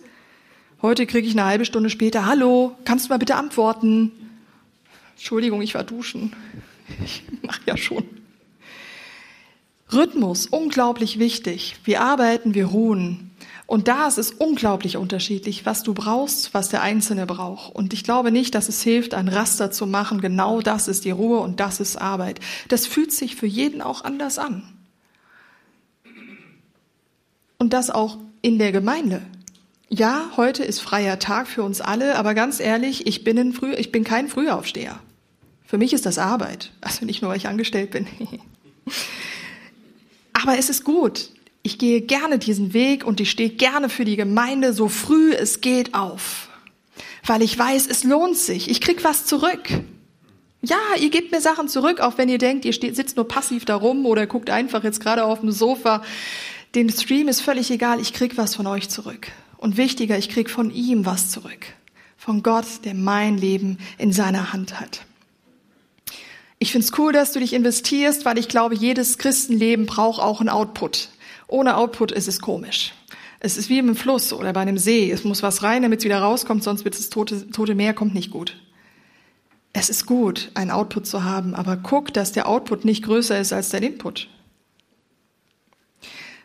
Heute 0.82 1.06
kriege 1.06 1.28
ich 1.28 1.34
eine 1.34 1.46
halbe 1.46 1.66
Stunde 1.66 1.92
später, 1.92 2.26
hallo, 2.26 2.76
kannst 2.86 3.06
du 3.06 3.10
mal 3.10 3.20
bitte 3.20 3.36
antworten? 3.36 4.12
Entschuldigung, 5.16 5.62
ich 5.62 5.76
war 5.76 5.84
duschen. 5.84 6.36
Ich 7.04 7.22
mache 7.44 7.60
ja 7.66 7.76
schon. 7.76 8.06
Rhythmus, 9.92 10.48
unglaublich 10.48 11.18
wichtig. 11.18 11.78
Wir 11.84 12.02
arbeiten, 12.02 12.54
wir 12.54 12.66
ruhen. 12.66 13.32
Und 13.66 13.90
da 13.90 14.08
ist 14.08 14.18
es 14.18 14.32
unglaublich 14.32 14.96
unterschiedlich, 14.96 15.66
was 15.66 15.84
du 15.84 15.94
brauchst, 15.94 16.54
was 16.54 16.70
der 16.70 16.82
Einzelne 16.82 17.26
braucht. 17.26 17.76
Und 17.76 17.94
ich 17.94 18.04
glaube 18.04 18.32
nicht, 18.32 18.56
dass 18.56 18.70
es 18.70 18.82
hilft, 18.82 19.14
ein 19.14 19.28
Raster 19.28 19.72
zu 19.72 19.86
machen. 19.86 20.22
Genau 20.22 20.62
das 20.62 20.88
ist 20.88 21.04
die 21.04 21.12
Ruhe 21.12 21.40
und 21.40 21.60
das 21.60 21.82
ist 21.82 21.98
Arbeit. 21.98 22.40
Das 22.70 22.88
fühlt 22.88 23.12
sich 23.12 23.36
für 23.36 23.46
jeden 23.46 23.82
auch 23.82 24.04
anders 24.06 24.40
an. 24.40 24.64
Und 27.58 27.74
das 27.74 27.90
auch 27.90 28.18
in 28.42 28.58
der 28.58 28.72
Gemeinde. 28.72 29.22
Ja, 29.90 30.32
heute 30.38 30.64
ist 30.64 30.80
freier 30.80 31.20
Tag 31.20 31.48
für 31.48 31.64
uns 31.64 31.82
alle, 31.82 32.18
aber 32.18 32.34
ganz 32.34 32.60
ehrlich, 32.60 33.08
ich 33.08 33.24
bin, 33.24 33.54
Früh, 33.54 33.74
ich 33.74 33.92
bin 33.92 34.04
kein 34.04 34.28
Frühaufsteher. 34.28 35.00
Für 35.66 35.78
mich 35.78 35.92
ist 35.92 36.06
das 36.06 36.18
Arbeit. 36.18 36.72
Also 36.80 37.06
nicht 37.06 37.22
nur, 37.22 37.32
weil 37.32 37.38
ich 37.38 37.48
angestellt 37.48 37.92
bin. 37.92 38.08
Aber 40.44 40.58
es 40.58 40.70
ist 40.70 40.84
gut. 40.84 41.30
Ich 41.64 41.80
gehe 41.80 42.02
gerne 42.02 42.38
diesen 42.38 42.74
Weg 42.74 43.04
und 43.04 43.20
ich 43.20 43.32
stehe 43.32 43.50
gerne 43.50 43.90
für 43.90 44.06
die 44.06 44.16
Gemeinde 44.16 44.72
so 44.72 44.88
früh 44.88 45.34
es 45.34 45.62
geht 45.62 45.96
auf. 45.96 46.50
Weil 47.26 47.42
ich 47.42 47.58
weiß, 47.58 47.88
es 47.88 48.04
lohnt 48.04 48.38
sich. 48.38 48.70
Ich 48.70 48.80
krieg 48.80 49.04
was 49.04 49.26
zurück. 49.26 49.68
Ja, 50.62 50.78
ihr 51.00 51.10
gebt 51.10 51.32
mir 51.32 51.42
Sachen 51.42 51.68
zurück, 51.68 52.00
auch 52.00 52.18
wenn 52.20 52.30
ihr 52.30 52.38
denkt, 52.38 52.66
ihr 52.66 52.74
steht, 52.74 52.96
sitzt 52.96 53.16
nur 53.16 53.28
passiv 53.28 53.66
da 53.66 53.76
rum 53.76 54.06
oder 54.06 54.28
guckt 54.28 54.50
einfach 54.50 54.84
jetzt 54.84 55.00
gerade 55.00 55.26
auf 55.26 55.42
dem 55.42 55.52
Sofa. 55.52 56.04
Den 56.76 56.90
Stream 56.90 57.28
ist 57.28 57.42
völlig 57.42 57.72
egal. 57.72 58.00
Ich 58.00 58.14
krieg 58.14 58.38
was 58.38 58.56
von 58.56 58.68
euch 58.68 58.90
zurück. 58.90 59.28
Und 59.58 59.76
wichtiger, 59.76 60.18
ich 60.20 60.30
krieg 60.30 60.52
von 60.52 60.72
ihm 60.72 61.06
was 61.06 61.32
zurück. 61.32 61.66
Von 62.16 62.44
Gott, 62.44 62.86
der 62.86 62.94
mein 62.94 63.38
Leben 63.38 63.80
in 63.98 64.14
seiner 64.14 64.54
Hand 64.54 64.80
hat. 64.80 65.02
Ich 66.60 66.72
find's 66.72 66.92
cool, 66.98 67.14
dass 67.14 67.34
du 67.34 67.40
dich 67.40 67.54
investierst, 67.54 68.26
weil 68.26 68.38
ich 68.38 68.48
glaube, 68.48 68.76
jedes 68.76 69.18
Christenleben 69.18 69.86
braucht 69.86 70.22
auch 70.22 70.40
einen 70.40 70.50
Output. 70.50 71.10
Ohne 71.48 71.78
Output 71.78 72.12
ist 72.12 72.28
es 72.28 72.42
komisch. 72.42 72.94
Es 73.40 73.58
ist 73.58 73.70
wie 73.70 73.78
im 73.78 73.96
Fluss 73.96 74.34
oder 74.34 74.54
bei 74.54 74.62
einem 74.62 74.80
See. 74.80 75.12
Es 75.12 75.24
muss 75.24 75.44
was 75.44 75.62
rein, 75.62 75.84
damit 75.84 76.00
es 76.00 76.06
wieder 76.06 76.20
rauskommt, 76.20 76.64
sonst 76.64 76.84
wird 76.84 76.98
das 76.98 77.10
tote, 77.10 77.52
tote 77.52 77.76
Meer 77.76 77.94
kommt 77.94 78.16
nicht 78.16 78.32
gut. 78.32 78.58
Es 79.74 79.90
ist 79.92 80.08
gut, 80.08 80.50
einen 80.56 80.72
Output 80.72 81.06
zu 81.06 81.24
haben, 81.24 81.54
aber 81.54 81.78
guck, 81.78 82.12
dass 82.12 82.32
der 82.32 82.48
Output 82.48 82.84
nicht 82.84 83.04
größer 83.04 83.40
ist 83.40 83.54
als 83.54 83.70
der 83.70 83.84
Input. 83.84 84.28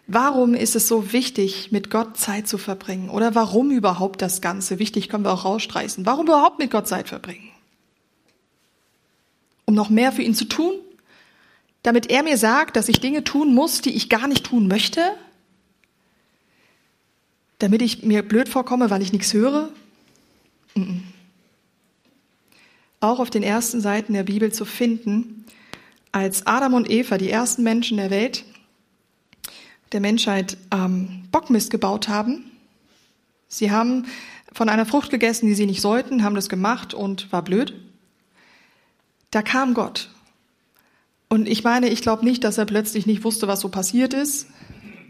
Warum 0.06 0.52
ist 0.52 0.76
es 0.76 0.88
so 0.88 1.12
wichtig, 1.12 1.72
mit 1.72 1.88
Gott 1.88 2.18
Zeit 2.18 2.46
zu 2.46 2.58
verbringen? 2.58 3.08
Oder 3.08 3.34
warum 3.34 3.70
überhaupt 3.70 4.20
das 4.20 4.42
Ganze? 4.42 4.78
Wichtig 4.78 5.08
können 5.08 5.24
wir 5.24 5.32
auch 5.32 5.46
rausstreichen. 5.46 6.04
Warum 6.04 6.26
überhaupt 6.26 6.58
mit 6.58 6.70
Gott 6.70 6.86
Zeit 6.86 7.08
verbringen? 7.08 7.51
Um 9.64 9.74
noch 9.74 9.90
mehr 9.90 10.12
für 10.12 10.22
ihn 10.22 10.34
zu 10.34 10.44
tun? 10.44 10.74
Damit 11.82 12.10
er 12.10 12.22
mir 12.22 12.36
sagt, 12.36 12.76
dass 12.76 12.88
ich 12.88 13.00
Dinge 13.00 13.24
tun 13.24 13.54
muss, 13.54 13.80
die 13.80 13.94
ich 13.94 14.08
gar 14.08 14.28
nicht 14.28 14.44
tun 14.44 14.68
möchte? 14.68 15.02
Damit 17.58 17.82
ich 17.82 18.02
mir 18.02 18.22
blöd 18.22 18.48
vorkomme, 18.48 18.90
weil 18.90 19.02
ich 19.02 19.12
nichts 19.12 19.32
höre? 19.32 19.68
Auch 23.00 23.18
auf 23.18 23.30
den 23.30 23.42
ersten 23.42 23.80
Seiten 23.80 24.12
der 24.12 24.22
Bibel 24.22 24.52
zu 24.52 24.64
finden, 24.64 25.44
als 26.12 26.46
Adam 26.46 26.74
und 26.74 26.90
Eva, 26.90 27.18
die 27.18 27.30
ersten 27.30 27.62
Menschen 27.62 27.96
der 27.96 28.10
Welt, 28.10 28.44
der 29.92 30.00
Menschheit 30.00 30.56
ähm, 30.72 31.24
Bockmist 31.32 31.70
gebaut 31.70 32.08
haben. 32.08 32.50
Sie 33.48 33.70
haben 33.70 34.06
von 34.52 34.68
einer 34.68 34.86
Frucht 34.86 35.10
gegessen, 35.10 35.46
die 35.46 35.54
sie 35.54 35.66
nicht 35.66 35.80
sollten, 35.80 36.22
haben 36.22 36.34
das 36.34 36.48
gemacht 36.48 36.94
und 36.94 37.32
war 37.32 37.42
blöd. 37.42 37.74
Da 39.32 39.42
kam 39.42 39.74
Gott. 39.74 40.10
Und 41.28 41.48
ich 41.48 41.64
meine, 41.64 41.88
ich 41.88 42.02
glaube 42.02 42.24
nicht, 42.24 42.44
dass 42.44 42.58
er 42.58 42.66
plötzlich 42.66 43.06
nicht 43.06 43.24
wusste, 43.24 43.48
was 43.48 43.60
so 43.60 43.70
passiert 43.70 44.12
ist. 44.12 44.46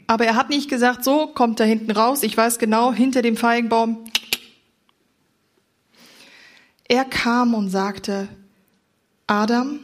Aber 0.06 0.24
er 0.24 0.36
hat 0.36 0.48
nicht 0.48 0.70
gesagt, 0.70 1.04
so, 1.04 1.26
kommt 1.26 1.58
da 1.58 1.64
hinten 1.64 1.90
raus. 1.90 2.22
Ich 2.22 2.36
weiß 2.36 2.58
genau, 2.58 2.92
hinter 2.92 3.20
dem 3.20 3.36
Feigenbaum. 3.36 4.04
Er 6.88 7.04
kam 7.04 7.54
und 7.54 7.70
sagte, 7.70 8.28
Adam, 9.26 9.80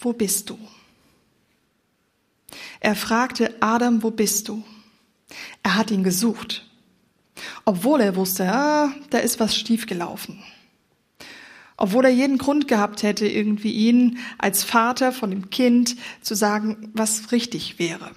wo 0.00 0.14
bist 0.14 0.48
du? 0.48 0.58
Er 2.80 2.94
fragte, 2.94 3.54
Adam, 3.60 4.02
wo 4.02 4.10
bist 4.10 4.48
du? 4.48 4.64
Er 5.62 5.74
hat 5.74 5.90
ihn 5.90 6.04
gesucht, 6.04 6.64
obwohl 7.66 8.00
er 8.00 8.16
wusste, 8.16 8.50
ah, 8.50 8.94
da 9.10 9.18
ist 9.18 9.40
was 9.40 9.54
schiefgelaufen. 9.54 10.42
Obwohl 11.80 12.04
er 12.06 12.10
jeden 12.10 12.38
Grund 12.38 12.66
gehabt 12.66 13.04
hätte, 13.04 13.26
irgendwie 13.26 13.72
ihn 13.72 14.18
als 14.36 14.64
Vater 14.64 15.12
von 15.12 15.30
dem 15.30 15.48
Kind 15.48 15.96
zu 16.20 16.34
sagen, 16.34 16.90
was 16.92 17.30
richtig 17.30 17.78
wäre. 17.78 18.10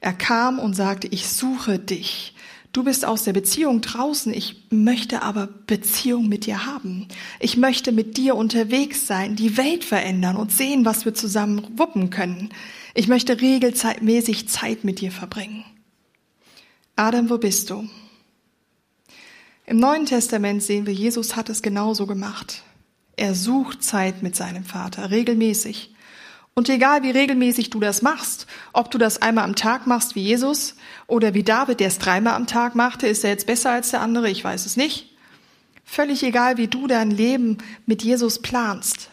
Er 0.00 0.12
kam 0.12 0.60
und 0.60 0.74
sagte, 0.74 1.08
ich 1.08 1.28
suche 1.28 1.80
dich. 1.80 2.34
Du 2.72 2.84
bist 2.84 3.04
aus 3.04 3.24
der 3.24 3.32
Beziehung 3.32 3.80
draußen, 3.80 4.32
ich 4.32 4.66
möchte 4.70 5.22
aber 5.22 5.48
Beziehung 5.66 6.28
mit 6.28 6.46
dir 6.46 6.64
haben. 6.64 7.08
Ich 7.40 7.56
möchte 7.56 7.90
mit 7.90 8.16
dir 8.16 8.36
unterwegs 8.36 9.08
sein, 9.08 9.34
die 9.34 9.56
Welt 9.56 9.84
verändern 9.84 10.36
und 10.36 10.52
sehen, 10.52 10.84
was 10.84 11.04
wir 11.04 11.14
zusammen 11.14 11.66
wuppen 11.76 12.10
können. 12.10 12.50
Ich 12.94 13.08
möchte 13.08 13.40
regelmäßig 13.40 14.48
Zeit 14.48 14.84
mit 14.84 15.00
dir 15.00 15.10
verbringen. 15.10 15.64
Adam, 16.94 17.30
wo 17.30 17.38
bist 17.38 17.70
du? 17.70 17.88
Im 19.68 19.76
Neuen 19.76 20.06
Testament 20.06 20.62
sehen 20.62 20.86
wir, 20.86 20.94
Jesus 20.94 21.36
hat 21.36 21.50
es 21.50 21.60
genauso 21.60 22.06
gemacht. 22.06 22.62
Er 23.16 23.34
sucht 23.34 23.82
Zeit 23.82 24.22
mit 24.22 24.34
seinem 24.34 24.64
Vater, 24.64 25.10
regelmäßig. 25.10 25.94
Und 26.54 26.70
egal 26.70 27.02
wie 27.02 27.10
regelmäßig 27.10 27.68
du 27.68 27.78
das 27.78 28.00
machst, 28.00 28.46
ob 28.72 28.90
du 28.90 28.96
das 28.96 29.20
einmal 29.20 29.44
am 29.44 29.56
Tag 29.56 29.86
machst 29.86 30.14
wie 30.14 30.22
Jesus 30.22 30.74
oder 31.06 31.34
wie 31.34 31.42
David, 31.42 31.80
der 31.80 31.88
es 31.88 31.98
dreimal 31.98 32.32
am 32.32 32.46
Tag 32.46 32.76
machte, 32.76 33.08
ist 33.08 33.24
er 33.24 33.30
jetzt 33.30 33.46
besser 33.46 33.70
als 33.70 33.90
der 33.90 34.00
andere, 34.00 34.30
ich 34.30 34.42
weiß 34.42 34.64
es 34.64 34.78
nicht. 34.78 35.14
Völlig 35.84 36.22
egal, 36.22 36.56
wie 36.56 36.68
du 36.68 36.86
dein 36.86 37.10
Leben 37.10 37.58
mit 37.84 38.02
Jesus 38.02 38.40
planst. 38.40 39.10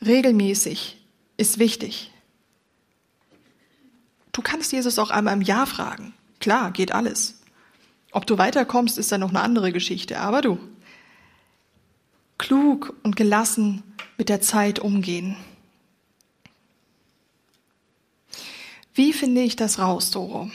Regelmäßig 0.00 1.04
ist 1.38 1.58
wichtig. 1.58 2.12
Du 4.30 4.42
kannst 4.42 4.70
Jesus 4.70 5.00
auch 5.00 5.10
einmal 5.10 5.34
im 5.34 5.42
Jahr 5.42 5.66
fragen. 5.66 6.14
Klar, 6.38 6.70
geht 6.70 6.92
alles. 6.92 7.39
Ob 8.12 8.26
du 8.26 8.38
weiterkommst, 8.38 8.98
ist 8.98 9.12
dann 9.12 9.20
noch 9.20 9.30
eine 9.30 9.40
andere 9.40 9.72
Geschichte. 9.72 10.18
Aber 10.18 10.42
du, 10.42 10.58
klug 12.38 12.94
und 13.02 13.16
gelassen 13.16 13.82
mit 14.18 14.28
der 14.28 14.40
Zeit 14.40 14.78
umgehen. 14.78 15.36
Wie 18.94 19.12
finde 19.12 19.42
ich 19.42 19.56
das 19.56 19.78
raus, 19.78 20.10
Doro? 20.10 20.50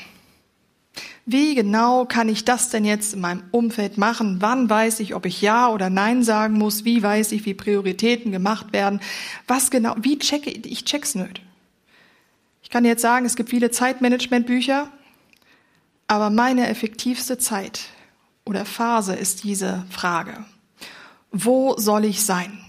Wie 1.25 1.55
genau 1.55 2.05
kann 2.05 2.29
ich 2.29 2.45
das 2.45 2.69
denn 2.69 2.85
jetzt 2.85 3.15
in 3.15 3.21
meinem 3.21 3.43
Umfeld 3.49 3.97
machen? 3.97 4.37
Wann 4.41 4.69
weiß 4.69 4.99
ich, 4.99 5.15
ob 5.15 5.25
ich 5.25 5.41
Ja 5.41 5.69
oder 5.69 5.89
Nein 5.89 6.23
sagen 6.23 6.55
muss? 6.55 6.85
Wie 6.85 7.01
weiß 7.01 7.31
ich, 7.31 7.45
wie 7.45 7.55
Prioritäten 7.55 8.31
gemacht 8.31 8.73
werden? 8.73 8.99
Was 9.47 9.71
genau, 9.71 9.95
wie 9.99 10.19
checke 10.19 10.51
ich? 10.51 10.71
Ich 10.71 10.85
check's 10.85 11.15
nicht. 11.15 11.41
Ich 12.61 12.69
kann 12.69 12.85
jetzt 12.85 13.01
sagen, 13.01 13.25
es 13.25 13.35
gibt 13.35 13.49
viele 13.49 13.71
Zeitmanagementbücher, 13.71 14.89
aber 16.07 16.29
meine 16.29 16.67
effektivste 16.67 17.37
Zeit 17.37 17.85
oder 18.45 18.65
Phase 18.65 19.15
ist 19.15 19.43
diese 19.43 19.85
Frage. 19.89 20.45
Wo 21.31 21.75
soll 21.77 22.05
ich 22.05 22.23
sein? 22.23 22.59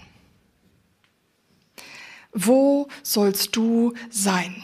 Wo 2.33 2.87
sollst 3.03 3.55
du 3.55 3.93
sein? 4.09 4.55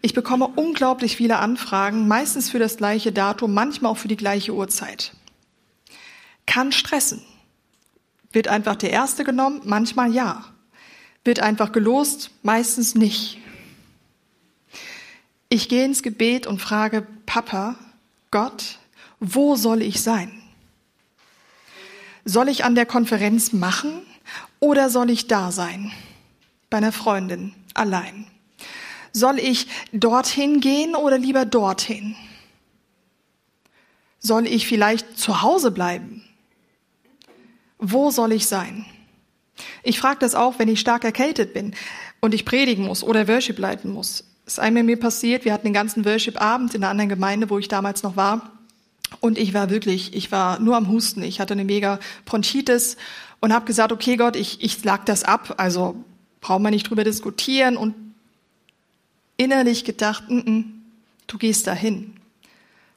Ich 0.00 0.14
bekomme 0.14 0.46
unglaublich 0.46 1.16
viele 1.16 1.38
Anfragen, 1.38 2.06
meistens 2.06 2.50
für 2.50 2.58
das 2.60 2.76
gleiche 2.76 3.12
Datum, 3.12 3.52
manchmal 3.52 3.92
auch 3.92 3.98
für 3.98 4.08
die 4.08 4.16
gleiche 4.16 4.54
Uhrzeit. 4.54 5.12
Kann 6.46 6.70
stressen. 6.70 7.22
Wird 8.30 8.48
einfach 8.48 8.76
der 8.76 8.90
erste 8.90 9.24
genommen, 9.24 9.62
manchmal 9.64 10.12
ja. 10.12 10.44
Wird 11.24 11.40
einfach 11.40 11.72
gelost, 11.72 12.30
meistens 12.42 12.94
nicht. 12.94 13.38
Ich 15.56 15.70
gehe 15.70 15.86
ins 15.86 16.02
Gebet 16.02 16.46
und 16.46 16.60
frage 16.60 17.06
Papa, 17.24 17.76
Gott, 18.30 18.78
wo 19.20 19.56
soll 19.56 19.80
ich 19.80 20.02
sein? 20.02 20.42
Soll 22.26 22.50
ich 22.50 22.64
an 22.64 22.74
der 22.74 22.84
Konferenz 22.84 23.54
machen 23.54 24.02
oder 24.60 24.90
soll 24.90 25.08
ich 25.08 25.28
da 25.28 25.50
sein? 25.52 25.92
Bei 26.68 26.76
einer 26.76 26.92
Freundin, 26.92 27.54
allein. 27.72 28.26
Soll 29.14 29.38
ich 29.38 29.66
dorthin 29.94 30.60
gehen 30.60 30.94
oder 30.94 31.16
lieber 31.16 31.46
dorthin? 31.46 32.16
Soll 34.18 34.46
ich 34.46 34.66
vielleicht 34.66 35.18
zu 35.18 35.40
Hause 35.40 35.70
bleiben? 35.70 36.22
Wo 37.78 38.10
soll 38.10 38.32
ich 38.32 38.46
sein? 38.46 38.84
Ich 39.82 39.98
frage 39.98 40.18
das 40.18 40.34
auch, 40.34 40.58
wenn 40.58 40.68
ich 40.68 40.80
stark 40.80 41.04
erkältet 41.04 41.54
bin 41.54 41.74
und 42.20 42.34
ich 42.34 42.44
predigen 42.44 42.84
muss 42.84 43.02
oder 43.02 43.26
Worship 43.26 43.58
leiten 43.58 43.90
muss. 43.90 44.35
Ist 44.46 44.60
einmal 44.60 44.84
mir 44.84 44.98
passiert, 44.98 45.44
wir 45.44 45.52
hatten 45.52 45.66
den 45.66 45.72
ganzen 45.72 46.04
Worship-Abend 46.04 46.74
in 46.74 46.82
einer 46.82 46.90
anderen 46.90 47.08
Gemeinde, 47.08 47.50
wo 47.50 47.58
ich 47.58 47.66
damals 47.66 48.04
noch 48.04 48.16
war. 48.16 48.52
Und 49.20 49.38
ich 49.38 49.54
war 49.54 49.70
wirklich, 49.70 50.14
ich 50.14 50.30
war 50.30 50.60
nur 50.60 50.76
am 50.76 50.88
Husten. 50.88 51.22
Ich 51.22 51.40
hatte 51.40 51.54
eine 51.54 51.64
mega 51.64 51.98
Bronchitis 52.24 52.96
und 53.40 53.52
habe 53.52 53.66
gesagt, 53.66 53.92
okay 53.92 54.16
Gott, 54.16 54.36
ich, 54.36 54.62
ich 54.62 54.84
lag 54.84 55.04
das 55.04 55.24
ab. 55.24 55.54
Also 55.58 55.96
brauchen 56.40 56.62
wir 56.62 56.70
nicht 56.70 56.88
drüber 56.88 57.02
diskutieren. 57.02 57.76
Und 57.76 57.94
innerlich 59.36 59.84
gedacht, 59.84 60.24
N 60.28 60.44
-n, 60.44 60.64
du 61.26 61.38
gehst 61.38 61.66
dahin. 61.66 62.14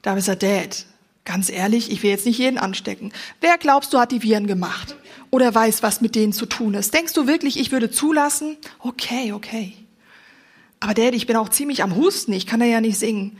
Da 0.03 0.11
habe 0.11 0.19
ich 0.19 0.25
gesagt, 0.25 0.43
Dad, 0.43 0.85
ganz 1.25 1.49
ehrlich, 1.49 1.91
ich 1.91 2.03
will 2.03 2.11
jetzt 2.11 2.25
nicht 2.25 2.37
jeden 2.37 2.59
anstecken. 2.59 3.11
Wer 3.41 3.57
glaubst 3.57 3.91
du 3.93 3.99
hat 3.99 4.11
die 4.11 4.21
Viren 4.21 4.47
gemacht? 4.47 4.95
Oder 5.31 5.53
weiß, 5.53 5.83
was 5.83 6.01
mit 6.01 6.15
denen 6.15 6.33
zu 6.33 6.45
tun 6.45 6.75
ist? 6.75 6.93
Denkst 6.93 7.13
du 7.13 7.27
wirklich, 7.27 7.59
ich 7.59 7.71
würde 7.71 7.91
zulassen? 7.91 8.57
Okay, 8.79 9.33
okay. 9.33 9.73
Aber 10.79 10.93
Dad, 10.93 11.13
ich 11.13 11.27
bin 11.27 11.35
auch 11.35 11.49
ziemlich 11.49 11.83
am 11.83 11.95
Husten, 11.95 12.33
ich 12.33 12.47
kann 12.47 12.59
da 12.59 12.65
ja 12.65 12.81
nicht 12.81 12.97
singen. 12.97 13.37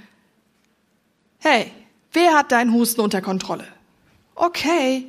Hey, 1.39 1.71
wer 2.11 2.33
hat 2.33 2.51
deinen 2.51 2.73
Husten 2.73 3.01
unter 3.01 3.21
Kontrolle? 3.21 3.67
Okay. 4.35 5.05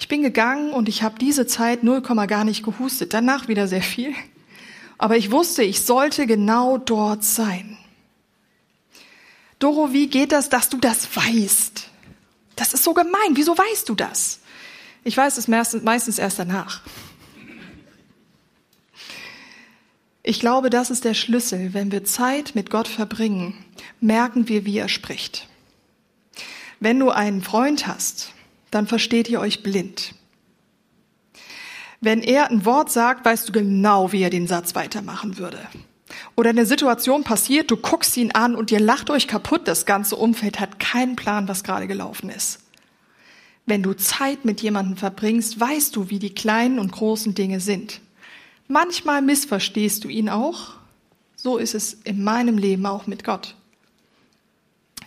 Ich 0.00 0.08
bin 0.08 0.22
gegangen 0.22 0.70
und 0.72 0.88
ich 0.88 1.02
habe 1.02 1.18
diese 1.18 1.46
Zeit 1.46 1.82
0, 1.82 2.02
gar 2.02 2.44
nicht 2.44 2.64
gehustet, 2.64 3.14
danach 3.14 3.48
wieder 3.48 3.66
sehr 3.66 3.82
viel. 3.82 4.14
Aber 4.96 5.16
ich 5.16 5.30
wusste, 5.30 5.62
ich 5.62 5.82
sollte 5.82 6.26
genau 6.26 6.78
dort 6.78 7.24
sein. 7.24 7.76
Doro, 9.58 9.92
wie 9.92 10.08
geht 10.08 10.30
das, 10.30 10.48
dass 10.48 10.68
du 10.68 10.78
das 10.78 11.16
weißt? 11.16 11.88
Das 12.54 12.74
ist 12.74 12.84
so 12.84 12.94
gemein. 12.94 13.34
Wieso 13.34 13.58
weißt 13.58 13.88
du 13.88 13.96
das? 13.96 14.40
Ich 15.02 15.16
weiß 15.16 15.36
es 15.36 15.48
meistens 15.48 16.18
erst 16.18 16.38
danach. 16.38 16.82
Ich 20.28 20.40
glaube, 20.40 20.68
das 20.68 20.90
ist 20.90 21.06
der 21.06 21.14
Schlüssel. 21.14 21.72
Wenn 21.72 21.90
wir 21.90 22.04
Zeit 22.04 22.54
mit 22.54 22.68
Gott 22.68 22.86
verbringen, 22.86 23.54
merken 23.98 24.46
wir, 24.46 24.66
wie 24.66 24.76
er 24.76 24.90
spricht. 24.90 25.48
Wenn 26.80 27.00
du 27.00 27.08
einen 27.08 27.40
Freund 27.40 27.86
hast, 27.86 28.34
dann 28.70 28.86
versteht 28.86 29.30
ihr 29.30 29.40
euch 29.40 29.62
blind. 29.62 30.12
Wenn 32.02 32.20
er 32.20 32.50
ein 32.50 32.66
Wort 32.66 32.92
sagt, 32.92 33.24
weißt 33.24 33.48
du 33.48 33.52
genau, 33.52 34.12
wie 34.12 34.20
er 34.20 34.28
den 34.28 34.46
Satz 34.46 34.74
weitermachen 34.74 35.38
würde. 35.38 35.66
Oder 36.36 36.50
eine 36.50 36.66
Situation 36.66 37.24
passiert, 37.24 37.70
du 37.70 37.78
guckst 37.78 38.14
ihn 38.18 38.32
an 38.32 38.54
und 38.54 38.70
ihr 38.70 38.80
lacht 38.80 39.08
euch 39.08 39.28
kaputt, 39.28 39.66
das 39.66 39.86
ganze 39.86 40.14
Umfeld 40.14 40.60
hat 40.60 40.78
keinen 40.78 41.16
Plan, 41.16 41.48
was 41.48 41.64
gerade 41.64 41.86
gelaufen 41.86 42.28
ist. 42.28 42.58
Wenn 43.64 43.82
du 43.82 43.94
Zeit 43.94 44.44
mit 44.44 44.60
jemandem 44.60 44.98
verbringst, 44.98 45.58
weißt 45.58 45.96
du, 45.96 46.10
wie 46.10 46.18
die 46.18 46.34
kleinen 46.34 46.78
und 46.78 46.92
großen 46.92 47.34
Dinge 47.34 47.60
sind. 47.60 48.02
Manchmal 48.68 49.22
missverstehst 49.22 50.04
du 50.04 50.08
ihn 50.08 50.28
auch. 50.28 50.74
So 51.36 51.56
ist 51.56 51.74
es 51.74 51.94
in 52.04 52.22
meinem 52.22 52.58
Leben 52.58 52.86
auch 52.86 53.06
mit 53.06 53.24
Gott 53.24 53.56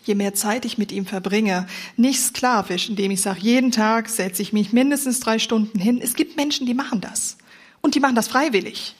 je 0.03 0.15
mehr 0.15 0.33
Zeit 0.33 0.65
ich 0.65 0.77
mit 0.77 0.91
ihm 0.91 1.05
verbringe. 1.05 1.67
Nicht 1.95 2.21
sklavisch, 2.21 2.89
indem 2.89 3.11
ich 3.11 3.21
sage, 3.21 3.39
jeden 3.41 3.71
Tag 3.71 4.09
setze 4.09 4.41
ich 4.41 4.53
mich 4.53 4.73
mindestens 4.73 5.19
drei 5.19 5.39
Stunden 5.39 5.79
hin. 5.79 5.99
Es 6.01 6.15
gibt 6.15 6.37
Menschen, 6.37 6.65
die 6.65 6.73
machen 6.73 7.01
das. 7.01 7.37
Und 7.81 7.95
die 7.95 7.99
machen 7.99 8.15
das 8.15 8.27
freiwillig. 8.27 8.95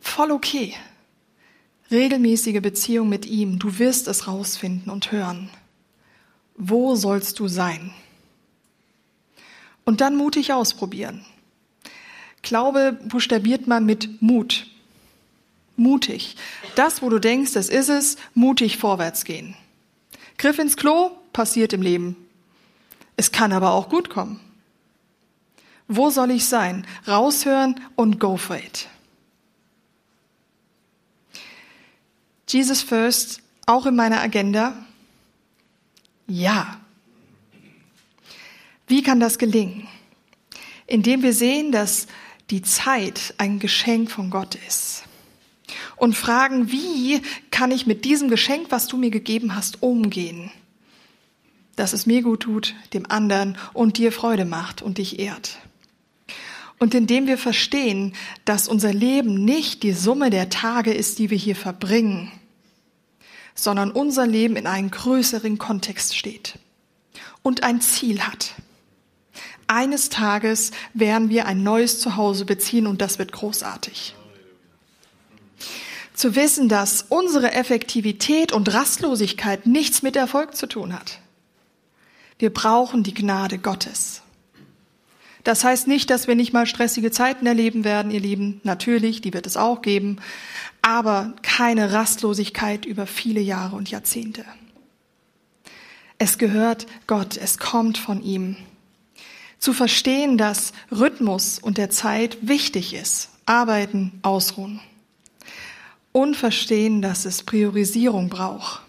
Voll 0.00 0.30
okay. 0.30 0.74
Regelmäßige 1.90 2.60
Beziehung 2.60 3.08
mit 3.08 3.26
ihm. 3.26 3.58
Du 3.58 3.78
wirst 3.78 4.08
es 4.08 4.26
rausfinden 4.26 4.90
und 4.90 5.12
hören. 5.12 5.48
Wo 6.56 6.94
sollst 6.96 7.38
du 7.38 7.48
sein? 7.48 7.92
Und 9.84 10.00
dann 10.00 10.16
mutig 10.16 10.52
ausprobieren. 10.52 11.24
Glaube 12.48 12.98
buchstabiert 13.04 13.66
man 13.66 13.84
mit 13.84 14.22
Mut 14.22 14.66
mutig. 15.78 16.36
Das, 16.74 17.02
wo 17.02 17.08
du 17.08 17.18
denkst, 17.18 17.52
das 17.52 17.68
ist 17.68 17.88
es, 17.88 18.16
mutig 18.34 18.76
vorwärts 18.76 19.24
gehen. 19.24 19.54
Griff 20.36 20.58
ins 20.58 20.76
Klo 20.76 21.10
passiert 21.32 21.72
im 21.72 21.82
Leben. 21.82 22.16
Es 23.16 23.32
kann 23.32 23.52
aber 23.52 23.72
auch 23.72 23.88
gut 23.88 24.10
kommen. 24.10 24.40
Wo 25.86 26.10
soll 26.10 26.30
ich 26.30 26.44
sein? 26.44 26.86
Raushören 27.06 27.80
und 27.96 28.20
go 28.20 28.36
for 28.36 28.56
it. 28.56 28.88
Jesus 32.48 32.82
first, 32.82 33.40
auch 33.66 33.86
in 33.86 33.96
meiner 33.96 34.20
Agenda? 34.20 34.74
Ja. 36.26 36.80
Wie 38.86 39.02
kann 39.02 39.20
das 39.20 39.38
gelingen? 39.38 39.86
Indem 40.86 41.22
wir 41.22 41.34
sehen, 41.34 41.72
dass 41.72 42.06
die 42.50 42.62
Zeit 42.62 43.34
ein 43.38 43.58
Geschenk 43.58 44.10
von 44.10 44.30
Gott 44.30 44.56
ist. 44.66 45.04
und 45.96 46.16
fragen, 46.16 46.72
wie 46.72 47.20
kann 47.50 47.70
ich 47.70 47.86
mit 47.86 48.04
diesem 48.04 48.28
Geschenk, 48.28 48.68
was 48.70 48.86
du 48.86 48.96
mir 48.96 49.10
gegeben 49.10 49.54
hast, 49.54 49.82
umgehen, 49.82 50.50
dass 51.76 51.92
es 51.92 52.06
mir 52.06 52.22
gut 52.22 52.40
tut, 52.40 52.74
dem 52.92 53.10
anderen 53.10 53.58
und 53.72 53.98
dir 53.98 54.12
Freude 54.12 54.44
macht 54.44 54.80
und 54.80 54.98
dich 54.98 55.18
ehrt. 55.18 55.58
Und 56.78 56.94
indem 56.94 57.26
wir 57.26 57.38
verstehen, 57.38 58.14
dass 58.44 58.68
unser 58.68 58.92
Leben 58.92 59.44
nicht 59.44 59.82
die 59.82 59.92
Summe 59.92 60.30
der 60.30 60.48
Tage 60.48 60.92
ist, 60.92 61.18
die 61.18 61.30
wir 61.30 61.38
hier 61.38 61.56
verbringen, 61.56 62.30
sondern 63.54 63.90
unser 63.90 64.26
Leben 64.26 64.56
in 64.56 64.66
einem 64.66 64.90
größeren 64.90 65.58
Kontext 65.58 66.16
steht 66.16 66.58
und 67.42 67.64
ein 67.64 67.80
Ziel 67.80 68.20
hat. 68.20 68.54
Eines 69.68 70.08
Tages 70.08 70.72
werden 70.94 71.28
wir 71.28 71.46
ein 71.46 71.62
neues 71.62 72.00
Zuhause 72.00 72.46
beziehen 72.46 72.86
und 72.86 73.02
das 73.02 73.18
wird 73.18 73.32
großartig. 73.32 74.16
Zu 76.14 76.34
wissen, 76.34 76.68
dass 76.68 77.04
unsere 77.10 77.52
Effektivität 77.52 78.50
und 78.50 78.72
Rastlosigkeit 78.72 79.66
nichts 79.66 80.02
mit 80.02 80.16
Erfolg 80.16 80.56
zu 80.56 80.66
tun 80.66 80.92
hat. 80.92 81.20
Wir 82.38 82.52
brauchen 82.52 83.02
die 83.02 83.14
Gnade 83.14 83.58
Gottes. 83.58 84.22
Das 85.44 85.64
heißt 85.64 85.86
nicht, 85.86 86.10
dass 86.10 86.26
wir 86.26 86.34
nicht 86.34 86.52
mal 86.52 86.66
stressige 86.66 87.10
Zeiten 87.10 87.46
erleben 87.46 87.84
werden, 87.84 88.10
ihr 88.10 88.20
Lieben. 88.20 88.60
Natürlich, 88.64 89.20
die 89.20 89.32
wird 89.32 89.46
es 89.46 89.56
auch 89.56 89.82
geben. 89.82 90.16
Aber 90.82 91.34
keine 91.42 91.92
Rastlosigkeit 91.92 92.84
über 92.84 93.06
viele 93.06 93.40
Jahre 93.40 93.76
und 93.76 93.90
Jahrzehnte. 93.90 94.44
Es 96.18 96.38
gehört 96.38 96.86
Gott, 97.06 97.36
es 97.36 97.58
kommt 97.58 97.98
von 97.98 98.22
ihm. 98.22 98.56
Zu 99.58 99.72
verstehen, 99.72 100.38
dass 100.38 100.72
Rhythmus 100.90 101.58
und 101.58 101.78
der 101.78 101.90
Zeit 101.90 102.38
wichtig 102.42 102.94
ist. 102.94 103.30
Arbeiten, 103.46 104.18
ausruhen. 104.22 104.80
Und 106.12 106.36
verstehen, 106.36 107.02
dass 107.02 107.24
es 107.24 107.42
Priorisierung 107.42 108.28
braucht 108.28 108.82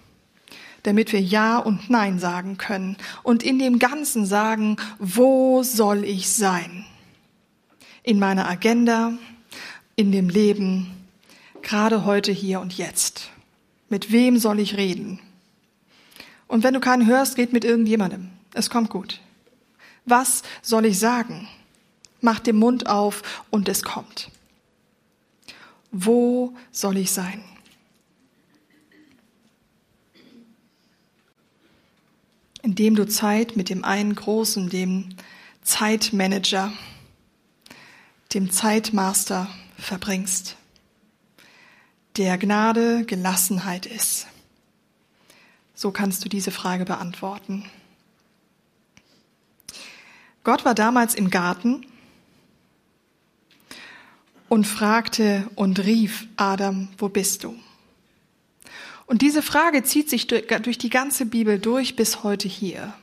damit 0.84 1.12
wir 1.12 1.22
Ja 1.22 1.58
und 1.58 1.90
Nein 1.90 2.20
sagen 2.20 2.58
können 2.58 2.98
und 3.24 3.44
in 3.44 3.60
dem 3.60 3.80
Ganzen 3.80 4.26
sagen, 4.26 4.78
wo 4.98 5.64
soll 5.64 6.04
ich 6.04 6.30
sein? 6.30 6.86
In 8.04 8.20
meiner 8.20 8.48
Agenda, 8.50 9.14
in 9.96 10.12
dem 10.12 10.30
Leben, 10.30 10.88
gerade 11.62 12.06
heute, 12.06 12.32
hier 12.32 12.60
und 12.60 12.78
jetzt. 12.78 13.30
Mit 13.90 14.12
wem 14.12 14.38
soll 14.38 14.60
ich 14.60 14.78
reden? 14.78 15.20
Und 16.48 16.64
wenn 16.64 16.74
du 16.74 16.80
keinen 16.80 17.06
hörst, 17.06 17.36
geht 17.36 17.54
mit 17.54 17.66
irgendjemandem. 17.66 18.30
Es 18.54 18.70
kommt 18.70 18.90
gut. 18.90 19.20
Was 20.10 20.44
soll 20.62 20.86
ich 20.86 21.00
sagen? 21.00 21.48
Mach 22.22 22.40
den 22.40 22.58
Mund 22.58 22.88
auf 22.88 23.44
und 23.50 23.70
es 23.70 23.84
kommt. 23.84 24.30
Wo 25.92 26.54
soll 26.72 26.98
ich 26.98 27.12
sein? 27.12 27.44
indem 32.62 32.96
du 32.96 33.08
Zeit 33.08 33.56
mit 33.56 33.70
dem 33.70 33.84
einen 33.84 34.16
großen, 34.16 34.70
dem 34.70 35.10
Zeitmanager, 35.64 36.72
dem 38.34 38.52
Zeitmaster 38.52 39.48
verbringst, 39.78 40.56
der 42.18 42.38
Gnade 42.38 43.06
Gelassenheit 43.06 43.86
ist. 43.86 44.28
So 45.74 45.92
kannst 45.92 46.26
du 46.26 46.30
diese 46.30 46.52
Frage 46.52 46.86
beantworten. 46.86 47.66
Gott 50.44 50.66
war 50.66 50.76
damals 50.76 51.16
im 51.16 51.30
Garten 51.30 51.86
und 54.48 54.66
fragte 54.66 55.50
und 55.56 55.80
rief 55.86 56.28
Adam, 56.38 56.90
wo 56.98 57.10
bist 57.10 57.44
du? 57.44 57.56
Und 59.06 59.22
diese 59.22 59.42
Frage 59.42 59.84
zieht 59.84 60.10
sich 60.10 60.28
durch 60.28 60.78
die 60.78 60.90
ganze 60.90 61.26
Bibel 61.26 61.60
durch 61.60 61.96
bis 61.96 62.24
heute 62.24 62.48
hier. 62.48 62.94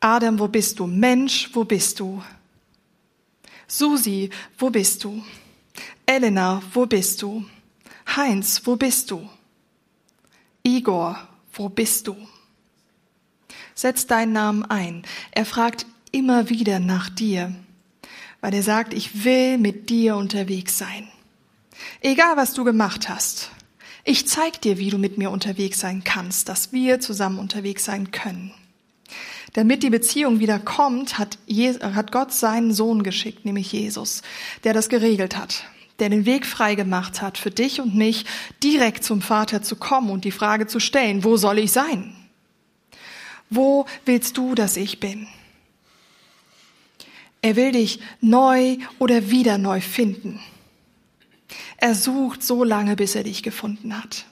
Adam, 0.00 0.38
wo 0.38 0.48
bist 0.48 0.78
du? 0.78 0.86
Mensch, 0.86 1.50
wo 1.52 1.64
bist 1.64 2.00
du? 2.00 2.22
Susi, 3.66 4.30
wo 4.58 4.70
bist 4.70 5.04
du? 5.04 5.24
Elena, 6.06 6.62
wo 6.72 6.86
bist 6.86 7.22
du? 7.22 7.44
Heinz, 8.16 8.62
wo 8.64 8.76
bist 8.76 9.10
du? 9.10 9.28
Igor, 10.62 11.28
wo 11.54 11.68
bist 11.68 12.06
du? 12.08 12.16
Setz 13.74 14.06
deinen 14.06 14.32
Namen 14.32 14.64
ein. 14.64 15.02
Er 15.30 15.46
fragt 15.46 15.86
immer 16.10 16.48
wieder 16.48 16.78
nach 16.78 17.08
dir, 17.08 17.54
weil 18.40 18.54
er 18.54 18.62
sagt, 18.62 18.94
ich 18.94 19.24
will 19.24 19.58
mit 19.58 19.90
dir 19.90 20.16
unterwegs 20.16 20.78
sein. 20.78 21.08
Egal, 22.00 22.36
was 22.36 22.54
du 22.54 22.64
gemacht 22.64 23.08
hast. 23.08 23.50
Ich 24.04 24.26
zeig 24.26 24.60
dir, 24.60 24.78
wie 24.78 24.90
du 24.90 24.98
mit 24.98 25.16
mir 25.16 25.30
unterwegs 25.30 25.78
sein 25.80 26.02
kannst, 26.04 26.48
dass 26.48 26.72
wir 26.72 27.00
zusammen 27.00 27.38
unterwegs 27.38 27.84
sein 27.84 28.10
können. 28.10 28.52
Damit 29.52 29.82
die 29.82 29.90
Beziehung 29.90 30.40
wieder 30.40 30.58
kommt, 30.58 31.18
hat, 31.18 31.38
hat 31.80 32.10
Gott 32.10 32.32
seinen 32.32 32.72
Sohn 32.72 33.02
geschickt, 33.02 33.44
nämlich 33.44 33.70
Jesus, 33.70 34.22
der 34.64 34.72
das 34.72 34.88
geregelt 34.88 35.36
hat, 35.36 35.64
der 35.98 36.08
den 36.08 36.24
Weg 36.24 36.46
frei 36.46 36.74
gemacht 36.74 37.22
hat, 37.22 37.38
für 37.38 37.50
dich 37.50 37.80
und 37.80 37.94
mich 37.94 38.24
direkt 38.62 39.04
zum 39.04 39.20
Vater 39.20 39.62
zu 39.62 39.76
kommen 39.76 40.10
und 40.10 40.24
die 40.24 40.30
Frage 40.32 40.66
zu 40.66 40.80
stellen, 40.80 41.22
wo 41.22 41.36
soll 41.36 41.58
ich 41.58 41.70
sein? 41.70 42.16
Wo 43.54 43.86
willst 44.06 44.38
du, 44.38 44.54
dass 44.54 44.76
ich 44.76 44.98
bin? 44.98 45.28
Er 47.42 47.56
will 47.56 47.72
dich 47.72 48.00
neu 48.20 48.78
oder 48.98 49.30
wieder 49.30 49.58
neu 49.58 49.80
finden. 49.80 50.40
Er 51.76 51.94
sucht 51.94 52.42
so 52.42 52.64
lange, 52.64 52.96
bis 52.96 53.14
er 53.14 53.24
dich 53.24 53.42
gefunden 53.42 53.96
hat 54.00 54.24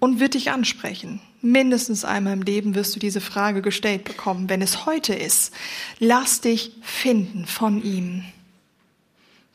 und 0.00 0.18
wird 0.18 0.34
dich 0.34 0.50
ansprechen. 0.50 1.20
Mindestens 1.40 2.04
einmal 2.04 2.32
im 2.32 2.42
Leben 2.42 2.74
wirst 2.74 2.96
du 2.96 2.98
diese 2.98 3.20
Frage 3.20 3.62
gestellt 3.62 4.04
bekommen. 4.04 4.48
Wenn 4.48 4.62
es 4.62 4.86
heute 4.86 5.14
ist, 5.14 5.54
lass 6.00 6.40
dich 6.40 6.72
finden 6.82 7.46
von 7.46 7.82
ihm. 7.82 8.24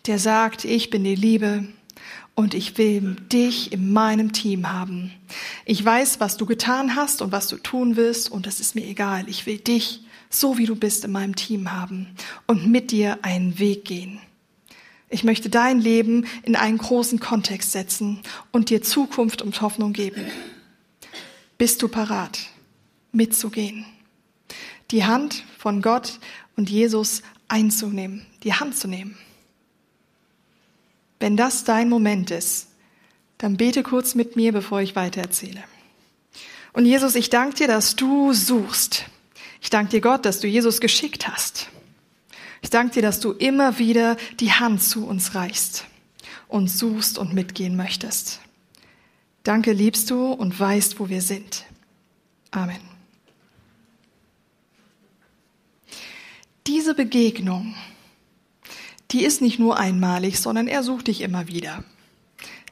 Der 0.08 0.18
sagt, 0.18 0.64
ich 0.64 0.90
bin 0.90 1.04
die 1.04 1.16
Liebe 1.16 1.68
und 2.42 2.56
ich 2.56 2.80
will 2.80 3.18
dich 3.32 3.72
in 3.72 3.94
meinem 3.94 4.34
Team 4.34 4.74
haben. 4.74 5.12
Ich 5.64 5.86
weiß, 5.86 6.20
was 6.20 6.38
du 6.38 6.48
getan 6.48 6.96
hast 6.96 7.22
und 7.22 7.32
was 7.32 7.48
du 7.48 7.58
tun 7.58 7.98
willst 7.98 8.32
und 8.32 8.48
es 8.48 8.60
ist 8.60 8.74
mir 8.74 8.84
egal. 8.84 9.30
Ich 9.30 9.46
will 9.46 9.60
dich 9.60 10.02
so 10.32 10.58
wie 10.58 10.66
du 10.66 10.76
bist 10.76 11.06
in 11.06 11.12
meinem 11.12 11.36
Team 11.36 11.72
haben 11.72 12.08
und 12.48 12.66
mit 12.66 12.90
dir 12.90 13.20
einen 13.22 13.60
Weg 13.60 13.86
gehen. 13.86 14.20
Ich 15.08 15.24
möchte 15.24 15.50
dein 15.50 15.80
Leben 15.80 16.26
in 16.42 16.56
einen 16.56 16.80
großen 16.80 17.20
Kontext 17.20 17.74
setzen 17.74 18.22
und 18.52 18.72
dir 18.72 18.82
Zukunft 18.82 19.44
und 19.44 19.62
Hoffnung 19.62 19.94
geben. 19.94 20.26
Bist 21.60 21.84
du 21.84 21.90
parat, 21.90 22.40
mitzugehen? 23.12 23.86
Die 24.90 25.06
Hand 25.06 25.44
von 25.60 25.84
Gott 25.84 26.20
und 26.56 26.72
Jesus 26.72 27.22
einzunehmen, 27.50 28.26
die 28.42 28.54
Hand 28.56 28.76
zu 28.76 28.88
nehmen. 28.88 29.16
Wenn 31.32 31.38
das 31.38 31.64
dein 31.64 31.88
Moment 31.88 32.30
ist, 32.30 32.68
dann 33.38 33.56
bete 33.56 33.84
kurz 33.84 34.16
mit 34.16 34.36
mir, 34.36 34.52
bevor 34.52 34.82
ich 34.82 34.98
weitererzähle. 34.98 35.64
Und 36.74 36.86
Jesus, 36.86 37.16
ich 37.16 37.30
danke 37.30 37.56
dir, 37.56 37.68
dass 37.68 37.96
du 37.96 38.34
suchst. 38.34 39.06
Ich 39.62 39.70
danke 39.70 39.92
dir, 39.92 40.02
Gott, 40.02 40.26
dass 40.26 40.42
du 40.42 40.48
Jesus 40.48 40.82
geschickt 40.82 41.30
hast. 41.30 41.70
Ich 42.62 42.70
danke 42.70 42.96
dir, 42.96 43.02
dass 43.02 43.22
du 43.22 43.32
immer 43.32 43.80
wieder 43.80 44.18
die 44.42 44.52
Hand 44.52 44.84
zu 44.84 45.08
uns 45.08 45.34
reichst 45.34 45.86
und 46.50 46.68
suchst 46.68 47.18
und 47.18 47.34
mitgehen 47.34 47.78
möchtest. 47.78 48.42
Danke, 49.44 49.72
liebst 49.72 50.10
du 50.10 50.34
und 50.34 50.60
weißt, 50.60 51.00
wo 51.00 51.08
wir 51.08 51.22
sind. 51.22 51.64
Amen. 52.52 52.82
Diese 56.68 56.94
Begegnung, 56.94 57.74
die 59.12 59.24
ist 59.24 59.42
nicht 59.42 59.60
nur 59.60 59.78
einmalig, 59.78 60.40
sondern 60.40 60.68
er 60.68 60.84
sucht 60.84 61.08
dich 61.08 61.22
immer 61.22 61.48
wieder. 61.48 61.84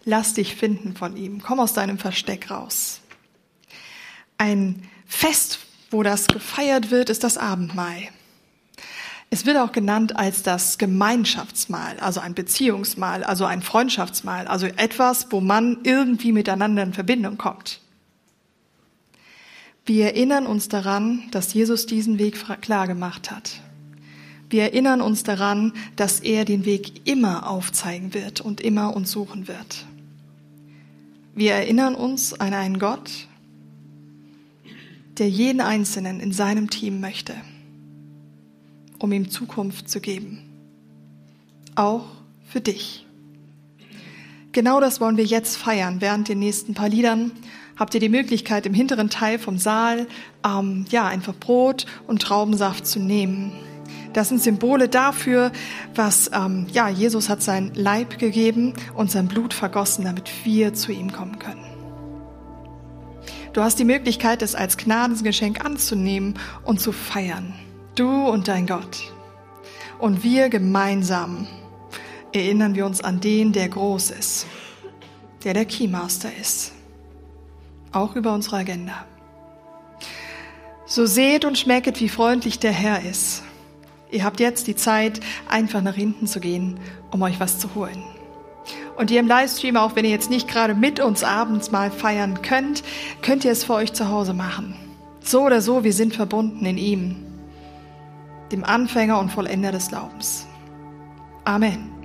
Lass 0.05 0.33
dich 0.33 0.55
finden 0.55 0.95
von 0.95 1.17
ihm. 1.17 1.41
Komm 1.41 1.59
aus 1.59 1.73
deinem 1.73 1.97
Versteck 1.97 2.49
raus. 2.49 3.01
Ein 4.37 4.87
Fest, 5.05 5.59
wo 5.91 6.03
das 6.03 6.27
gefeiert 6.27 6.91
wird, 6.91 7.09
ist 7.09 7.23
das 7.23 7.37
Abendmahl. 7.37 8.09
Es 9.31 9.45
wird 9.45 9.57
auch 9.57 9.71
genannt 9.71 10.15
als 10.15 10.41
das 10.41 10.79
Gemeinschaftsmahl, 10.79 11.99
also 11.99 12.19
ein 12.19 12.33
Beziehungsmahl, 12.33 13.23
also 13.23 13.45
ein 13.45 13.61
Freundschaftsmahl, 13.61 14.47
also 14.47 14.65
etwas, 14.65 15.27
wo 15.31 15.39
man 15.39 15.79
irgendwie 15.83 16.31
miteinander 16.31 16.81
in 16.81 16.93
Verbindung 16.93 17.37
kommt. 17.37 17.79
Wir 19.85 20.05
erinnern 20.05 20.47
uns 20.47 20.67
daran, 20.67 21.23
dass 21.31 21.53
Jesus 21.53 21.85
diesen 21.85 22.17
Weg 22.17 22.37
klar 22.61 22.87
gemacht 22.87 23.29
hat. 23.29 23.61
Wir 24.49 24.63
erinnern 24.63 25.01
uns 25.01 25.23
daran, 25.23 25.73
dass 25.95 26.19
er 26.19 26.45
den 26.45 26.65
Weg 26.65 27.07
immer 27.07 27.49
aufzeigen 27.49 28.13
wird 28.13 28.41
und 28.41 28.61
immer 28.61 28.95
uns 28.95 29.11
suchen 29.11 29.47
wird. 29.47 29.85
Wir 31.35 31.53
erinnern 31.53 31.95
uns 31.95 32.39
an 32.39 32.53
einen 32.53 32.79
Gott, 32.79 33.27
der 35.17 35.29
jeden 35.29 35.61
Einzelnen 35.61 36.19
in 36.19 36.31
seinem 36.31 36.69
Team 36.69 36.99
möchte 36.99 37.35
um 38.99 39.11
ihm 39.11 39.29
Zukunft 39.29 39.89
zu 39.89 39.99
geben. 39.99 40.39
Auch 41.75 42.05
für 42.45 42.61
dich. 42.61 43.05
genau 44.51 44.81
das 44.81 44.99
wollen 44.99 45.17
wir 45.17 45.25
jetzt 45.25 45.55
feiern. 45.55 46.01
Während 46.01 46.27
den 46.27 46.39
nächsten 46.39 46.73
paar 46.73 46.89
Liedern 46.89 47.31
habt 47.77 47.93
ihr 47.93 47.99
die 47.99 48.09
Möglichkeit, 48.09 48.65
im 48.65 48.73
hinteren 48.73 49.09
Teil 49.09 49.39
vom 49.39 49.57
Saal 49.57 50.07
ähm, 50.45 50.85
ja 50.89 51.07
einfach 51.07 51.35
Brot 51.35 51.85
und 52.07 52.21
Traubensaft 52.21 52.85
zu 52.85 52.99
nehmen. 52.99 53.51
Das 54.19 54.27
sind 54.27 54.43
Symbole 54.43 54.89
dafür, 54.89 55.49
was 55.95 56.29
ähm, 56.33 56.67
ja 56.73 56.89
Jesus 56.89 57.29
hat 57.29 57.41
sein 57.41 57.71
Leib 57.73 58.19
gegeben 58.19 58.73
und 58.93 59.09
sein 59.09 59.29
Blut 59.29 59.53
vergossen, 59.53 60.03
damit 60.03 60.29
wir 60.43 60.73
zu 60.73 60.91
ihm 60.91 61.13
kommen 61.13 61.39
können. 61.39 61.63
Du 63.53 63.61
hast 63.61 63.79
die 63.79 63.85
Möglichkeit, 63.85 64.41
es 64.41 64.55
als 64.55 64.75
Gnadensgeschenk 64.75 65.63
anzunehmen 65.63 66.37
und 66.65 66.81
zu 66.81 66.91
feiern. 66.91 67.53
Du 67.95 68.27
und 68.27 68.49
dein 68.49 68.67
Gott. 68.67 69.13
Und 69.99 70.21
wir 70.21 70.49
gemeinsam 70.49 71.47
erinnern 72.33 72.75
wir 72.75 72.85
uns 72.85 72.99
an 72.99 73.21
den, 73.21 73.53
der 73.53 73.69
groß 73.69 74.11
ist, 74.11 74.47
der 75.45 75.53
der 75.53 75.63
Keymaster 75.63 76.29
ist. 76.41 76.73
Auch 77.93 78.17
über 78.17 78.33
unsere 78.33 78.57
Agenda. 78.57 79.05
So 80.85 81.05
seht 81.05 81.45
und 81.45 81.57
schmecket, 81.57 82.01
wie 82.01 82.09
freundlich 82.09 82.59
der 82.59 82.73
Herr 82.73 83.01
ist. 83.09 83.43
Ihr 84.11 84.23
habt 84.23 84.39
jetzt 84.39 84.67
die 84.67 84.75
Zeit, 84.75 85.19
einfach 85.47 85.81
nach 85.81 85.95
hinten 85.95 86.25
zu 86.25 86.39
gehen, 86.39 86.79
um 87.11 87.21
euch 87.21 87.39
was 87.39 87.59
zu 87.59 87.75
holen. 87.75 88.03
Und 88.97 89.11
ihr 89.11 89.19
im 89.19 89.27
Livestream, 89.27 89.77
auch 89.77 89.95
wenn 89.95 90.03
ihr 90.03 90.11
jetzt 90.11 90.29
nicht 90.29 90.47
gerade 90.47 90.73
mit 90.73 90.99
uns 90.99 91.23
abends 91.23 91.71
mal 91.71 91.91
feiern 91.91 92.41
könnt, 92.41 92.83
könnt 93.21 93.45
ihr 93.45 93.51
es 93.51 93.63
für 93.63 93.73
euch 93.73 93.93
zu 93.93 94.09
Hause 94.09 94.33
machen. 94.33 94.75
So 95.21 95.43
oder 95.43 95.61
so, 95.61 95.83
wir 95.83 95.93
sind 95.93 96.15
verbunden 96.15 96.65
in 96.65 96.77
ihm, 96.77 97.15
dem 98.51 98.63
Anfänger 98.63 99.19
und 99.19 99.31
Vollender 99.31 99.71
des 99.71 99.89
Glaubens. 99.89 100.47
Amen. 101.45 101.98